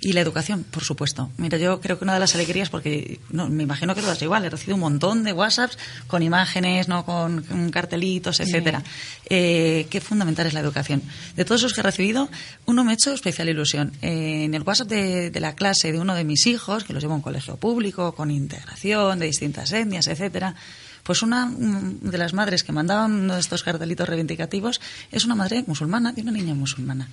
Y 0.01 0.13
la 0.13 0.21
educación, 0.21 0.63
por 0.63 0.83
supuesto. 0.83 1.31
Mira, 1.37 1.57
yo 1.57 1.79
creo 1.79 1.97
que 1.97 2.03
una 2.03 2.13
de 2.13 2.19
las 2.19 2.35
alegrías, 2.35 2.69
porque 2.69 3.19
no, 3.29 3.49
me 3.49 3.63
imagino 3.63 3.95
que 3.95 4.01
todas 4.01 4.21
igual, 4.21 4.43
he 4.45 4.49
recibido 4.49 4.75
un 4.75 4.81
montón 4.81 5.23
de 5.23 5.31
WhatsApps 5.31 5.77
con 6.07 6.21
imágenes, 6.21 6.87
no 6.87 7.05
con, 7.05 7.43
con 7.43 7.69
cartelitos, 7.69 8.39
etcétera. 8.39 8.83
Eh, 9.29 9.87
qué 9.89 10.01
fundamental 10.01 10.47
es 10.47 10.53
la 10.53 10.59
educación. 10.59 11.01
De 11.35 11.45
todos 11.45 11.63
los 11.63 11.73
que 11.73 11.81
he 11.81 11.83
recibido, 11.83 12.29
uno 12.65 12.83
me 12.83 12.91
ha 12.91 12.93
hecho 12.95 13.13
especial 13.13 13.49
ilusión. 13.49 13.93
Eh, 14.01 14.43
en 14.45 14.53
el 14.53 14.63
WhatsApp 14.63 14.89
de, 14.89 15.31
de 15.31 15.39
la 15.39 15.55
clase 15.55 15.91
de 15.91 15.99
uno 15.99 16.15
de 16.15 16.23
mis 16.23 16.45
hijos, 16.47 16.83
que 16.83 16.93
los 16.93 17.01
llevo 17.01 17.13
a 17.13 17.17
un 17.17 17.21
colegio 17.21 17.55
público, 17.57 18.13
con 18.13 18.31
integración 18.31 19.19
de 19.19 19.27
distintas 19.27 19.71
etnias, 19.71 20.07
etcétera, 20.07 20.55
pues 21.03 21.21
una 21.21 21.45
mm, 21.45 21.99
de 22.01 22.17
las 22.17 22.33
madres 22.33 22.63
que 22.63 22.71
mandaban 22.71 23.11
uno 23.11 23.35
de 23.35 23.39
estos 23.39 23.63
cartelitos 23.63 24.07
reivindicativos 24.07 24.81
es 25.11 25.25
una 25.25 25.35
madre 25.35 25.63
musulmana, 25.67 26.11
de 26.11 26.21
una 26.21 26.31
niña 26.31 26.53
musulmana. 26.53 27.07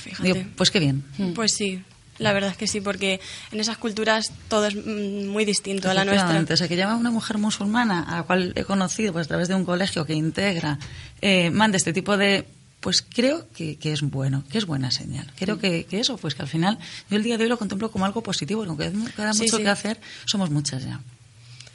Fíjate. 0.00 0.32
Digo, 0.32 0.46
pues 0.56 0.70
qué 0.70 0.80
bien. 0.80 1.04
Pues 1.34 1.52
sí, 1.54 1.82
la 2.18 2.32
verdad 2.32 2.50
es 2.50 2.56
que 2.56 2.66
sí, 2.66 2.80
porque 2.80 3.20
en 3.52 3.60
esas 3.60 3.78
culturas 3.78 4.32
todo 4.48 4.66
es 4.66 4.74
mm, 4.74 5.26
muy 5.28 5.44
distinto 5.44 5.90
a 5.90 5.94
la 5.94 6.04
nuestra. 6.04 6.40
O 6.52 6.56
sea, 6.56 6.68
que 6.68 6.76
llama 6.76 6.92
a 6.94 6.96
una 6.96 7.10
mujer 7.10 7.38
musulmana, 7.38 8.02
a 8.02 8.16
la 8.16 8.22
cual 8.24 8.52
he 8.56 8.64
conocido 8.64 9.12
pues, 9.12 9.26
a 9.26 9.28
través 9.28 9.48
de 9.48 9.54
un 9.54 9.64
colegio 9.64 10.04
que 10.04 10.14
integra, 10.14 10.78
eh, 11.20 11.50
mande 11.50 11.76
este 11.78 11.92
tipo 11.92 12.16
de. 12.16 12.46
Pues 12.80 13.02
creo 13.02 13.46
que, 13.54 13.76
que 13.76 13.92
es 13.92 14.00
bueno, 14.00 14.42
que 14.50 14.56
es 14.56 14.64
buena 14.64 14.90
señal. 14.90 15.30
Creo 15.38 15.58
que, 15.58 15.84
que 15.84 16.00
eso, 16.00 16.16
pues 16.16 16.34
que 16.34 16.40
al 16.40 16.48
final 16.48 16.78
yo 17.10 17.18
el 17.18 17.22
día 17.22 17.36
de 17.36 17.44
hoy 17.44 17.50
lo 17.50 17.58
contemplo 17.58 17.90
como 17.90 18.06
algo 18.06 18.22
positivo, 18.22 18.64
porque 18.64 18.86
aunque 18.86 19.12
queda 19.12 19.34
Sí, 19.34 19.42
mucho 19.42 19.58
sí. 19.58 19.62
que 19.64 19.68
hacer, 19.68 20.00
somos 20.24 20.48
muchas 20.48 20.84
ya. 20.84 20.98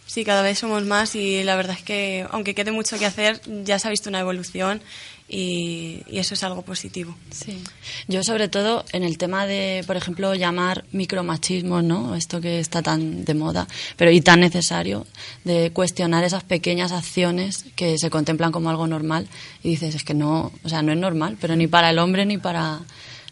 Sí, 0.08 0.24
cada 0.26 0.42
vez 0.42 0.58
somos 0.58 0.84
más 0.84 1.14
y 1.16 1.44
la 1.44 1.56
verdad 1.56 1.76
es 1.78 1.84
que, 1.84 2.26
aunque 2.32 2.56
quede 2.56 2.72
mucho 2.72 2.98
que 2.98 3.06
hacer, 3.06 3.40
ya 3.66 3.78
se 3.78 3.88
ha 3.88 3.92
visto 3.92 4.10
una 4.10 4.20
evolución 4.20 4.82
y, 5.28 6.04
eso 6.12 6.36
es 6.36 6.44
algo 6.44 6.62
positivo. 6.62 7.16
Sí. 7.32 7.62
Yo, 8.08 8.24
sobre 8.24 8.48
todo, 8.48 8.86
en 8.92 9.04
el 9.04 9.18
tema 9.18 9.48
de, 9.48 9.84
por 9.88 9.98
ejemplo, 9.98 10.36
llamar 10.36 10.86
micromachismo, 10.92 11.82
¿no? 11.82 12.16
Esto 12.16 12.42
que 12.42 12.60
está 12.60 12.82
tan 12.82 13.26
de 13.26 13.34
moda, 13.34 13.68
pero 13.98 14.12
y 14.12 14.22
tan 14.22 14.40
necesario, 14.40 15.06
de 15.44 15.72
cuestionar 15.72 16.24
esas 16.24 16.44
pequeñas 16.44 16.92
acciones 16.92 17.66
que 17.76 17.98
se 17.98 18.10
contemplan 18.10 18.52
como 18.52 18.70
algo 18.70 18.88
normal 18.88 19.28
y 19.64 19.70
dices, 19.70 19.96
es 19.96 20.04
que 20.04 20.14
no, 20.14 20.52
o 20.64 20.70
sea, 20.70 20.82
no 20.82 20.92
es 20.92 20.98
normal, 20.98 21.38
pero 21.42 21.56
ni 21.56 21.68
para 21.68 21.90
el 21.90 22.00
hombre 22.00 22.26
ni 22.26 22.38
para, 22.38 22.82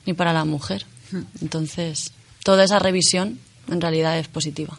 ni 0.05 0.13
para 0.13 0.33
la 0.33 0.45
mujer. 0.45 0.85
Hmm. 1.11 1.23
Entonces, 1.41 2.11
toda 2.43 2.63
esa 2.63 2.79
revisión 2.79 3.39
en 3.67 3.81
realidad 3.81 4.17
es 4.17 4.27
positiva. 4.27 4.77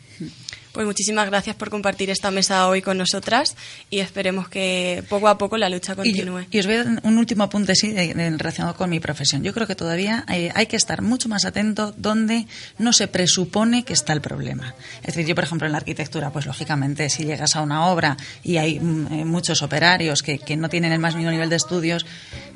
Pues 0.74 0.86
muchísimas 0.86 1.26
gracias 1.26 1.54
por 1.54 1.70
compartir 1.70 2.10
esta 2.10 2.32
mesa 2.32 2.66
hoy 2.66 2.82
con 2.82 2.98
nosotras 2.98 3.54
y 3.90 4.00
esperemos 4.00 4.48
que 4.48 5.04
poco 5.08 5.28
a 5.28 5.38
poco 5.38 5.56
la 5.56 5.68
lucha 5.68 5.94
continúe. 5.94 6.46
Y, 6.50 6.58
os 6.58 6.66
voy 6.66 6.74
a 6.74 6.82
dar 6.82 7.00
un 7.04 7.16
último 7.16 7.44
apunte 7.44 7.76
sí, 7.76 7.94
relacionado 7.94 8.74
con 8.74 8.90
mi 8.90 8.98
profesión. 8.98 9.44
Yo 9.44 9.54
creo 9.54 9.68
que 9.68 9.76
todavía 9.76 10.24
hay, 10.26 10.66
que 10.66 10.74
estar 10.74 11.00
mucho 11.00 11.28
más 11.28 11.44
atento 11.44 11.94
donde 11.96 12.48
no 12.78 12.92
se 12.92 13.06
presupone 13.06 13.84
que 13.84 13.92
está 13.92 14.14
el 14.14 14.20
problema. 14.20 14.74
Es 15.02 15.14
decir, 15.14 15.26
yo, 15.26 15.36
por 15.36 15.44
ejemplo, 15.44 15.66
en 15.66 15.72
la 15.72 15.78
arquitectura, 15.78 16.32
pues 16.32 16.44
lógicamente, 16.44 17.08
si 17.08 17.22
llegas 17.22 17.54
a 17.54 17.62
una 17.62 17.86
obra 17.86 18.16
y 18.42 18.56
hay 18.56 18.80
mm, 18.80 19.12
eh, 19.12 19.24
muchos 19.24 19.62
operarios 19.62 20.24
que, 20.24 20.40
que 20.40 20.56
no 20.56 20.68
tienen 20.68 20.90
el 20.90 20.98
más 20.98 21.14
mínimo 21.14 21.30
nivel 21.30 21.50
de 21.50 21.56
estudios, 21.56 22.04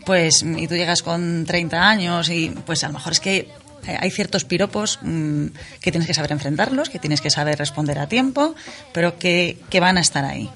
pues 0.05 0.43
y 0.43 0.67
tú 0.67 0.75
llegas 0.75 1.03
con 1.03 1.45
30 1.45 1.89
años 1.89 2.31
y 2.31 2.51
pues 2.67 2.83
a 2.83 2.89
lo 2.89 2.95
mejor 2.95 3.13
es 3.13 3.21
que 3.21 3.37
eh, 3.37 3.49
hay 3.87 4.11
ciertos 4.11 4.45
piropos 4.45 4.99
mm, 5.03 5.47
que 5.81 5.91
tienes 5.91 6.07
que 6.07 6.15
saber 6.15 6.33
enfrentarlos, 6.33 6.91
que 6.91 6.99
tienes 6.99 7.21
que 7.21 7.31
saber 7.31 7.59
responder 7.59 7.99
a 7.99 8.09
tiempo, 8.09 8.55
pero 8.93 9.19
que, 9.19 9.59
que 9.71 9.81
van 9.81 9.99
a 9.99 10.01
estar 10.01 10.25
ahí. 10.25 10.51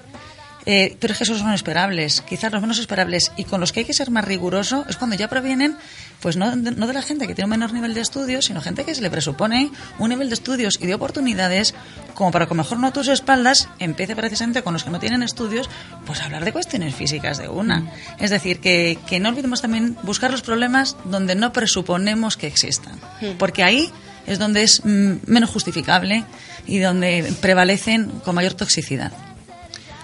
Eh, 0.65 0.97
pero 1.01 1.13
es 1.13 1.19
que 1.19 1.25
esos 1.25 1.39
son 1.39 1.53
esperables, 1.53 2.21
quizás 2.21 2.53
los 2.53 2.61
menos 2.61 2.79
esperables. 2.79 3.33
Y 3.37 3.45
con 3.45 3.61
los 3.61 3.73
que 3.73 3.81
hay 3.81 3.87
que 3.87 3.95
ser 3.95 4.11
más 4.11 4.25
riguroso 4.25 4.85
es 4.89 4.97
cuando 4.97 5.17
ya 5.17 5.29
provienen, 5.29 5.77
pues 6.21 6.37
no, 6.37 6.55
no 6.55 6.87
de 6.87 6.93
la 6.93 7.03
gente 7.03 7.27
que 7.27 7.35
tiene 7.35 7.47
un 7.47 7.51
menor 7.51 7.73
nivel 7.73 7.95
de 7.95 8.01
estudios, 8.01 8.45
sino 8.45 8.61
gente 8.61 8.85
que 8.85 8.95
se 8.95 9.03
le 9.03 9.11
presupone 9.11 9.71
un 9.99 10.09
nivel 10.09 10.29
de 10.29 10.35
estudios 10.35 10.79
y 10.81 10.87
de 10.87 10.95
oportunidades 10.95 11.75
como 12.15 12.31
para 12.31 12.47
que 12.47 12.55
mejor 12.55 12.79
no 12.79 12.89
a 12.89 12.93
tus 12.93 13.09
espaldas 13.09 13.69
empiece 13.79 14.15
precisamente 14.15 14.63
con 14.63 14.73
los 14.73 14.85
que 14.85 14.91
no 14.91 15.01
tienen 15.01 15.23
estudios, 15.23 15.69
pues 16.07 16.21
a 16.21 16.27
hablar 16.27 16.45
de 16.45 16.53
cuestiones 16.53 16.95
físicas 16.95 17.39
de 17.39 17.49
una. 17.49 17.91
Es 18.21 18.31
decir, 18.31 18.61
que, 18.61 18.99
que 19.07 19.19
no 19.19 19.31
olvidemos 19.31 19.63
también 19.63 19.97
buscar 20.03 20.31
los 20.31 20.43
problemas 20.43 20.97
donde 21.05 21.35
no 21.35 21.53
presuponemos 21.53 22.37
que 22.37 22.47
existan. 22.47 22.95
Hmm. 23.21 23.39
Porque 23.39 23.65
ahí 23.65 23.91
es 24.27 24.39
donde 24.39 24.63
es 24.63 24.85
mm, 24.85 25.15
menos 25.27 25.51
justificable 25.51 26.25
y 26.67 26.79
donde 26.79 27.33
prevalecen 27.41 28.09
con 28.25 28.37
mayor 28.37 28.55
toxicidad. 28.55 29.13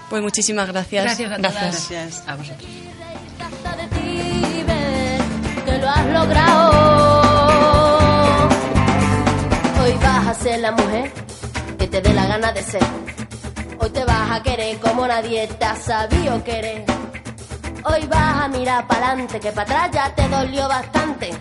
Pues 0.09 0.21
muchísimas 0.23 0.67
gracias. 0.67 1.03
Gracias 1.03 1.31
a 1.31 1.37
Gracias 1.37 2.23
a 2.27 2.35
vosotros. 2.35 2.69
Que 5.65 5.77
lo 5.77 5.89
has 5.89 6.05
logrado. 6.07 6.69
Hoy 9.83 9.93
vas 10.01 10.27
a 10.27 10.33
ser 10.33 10.59
la 10.61 10.71
mujer 10.71 11.11
que 11.77 11.87
te 11.87 12.01
dé 12.01 12.13
la 12.13 12.25
gana 12.25 12.51
de 12.51 12.63
ser. 12.63 12.83
Hoy 13.79 13.89
te 13.91 14.03
vas 14.03 14.31
a 14.31 14.43
querer 14.43 14.77
como 14.79 15.07
nadie 15.07 15.47
te 15.47 15.65
ha 15.65 15.75
sabido 15.75 16.43
querer. 16.43 16.85
Hoy 17.83 18.07
vas 18.07 18.43
a 18.43 18.47
mirar 18.47 18.87
para 18.87 19.09
adelante, 19.09 19.39
que 19.39 19.51
para 19.51 19.85
atrás 19.85 19.91
ya 19.93 20.15
te 20.15 20.27
dolió 20.27 20.67
bastante. 20.67 21.31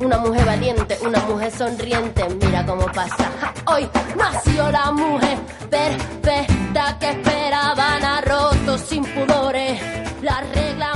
Una 0.00 0.18
mujer 0.18 0.44
valiente, 0.44 0.98
una 1.06 1.20
mujer 1.20 1.50
sonriente, 1.50 2.24
mira 2.40 2.64
cómo 2.66 2.86
pasa. 2.86 3.30
Hoy 3.66 3.88
nació 4.16 4.70
la 4.70 4.90
mujer 4.92 5.38
perfecta 5.70 6.98
que 6.98 7.10
esperaban 7.10 8.04
a 8.04 8.20
rotos 8.20 8.80
sin 8.82 9.04
pudores. 9.04 9.80
La 10.22 10.42
regla 10.54 10.94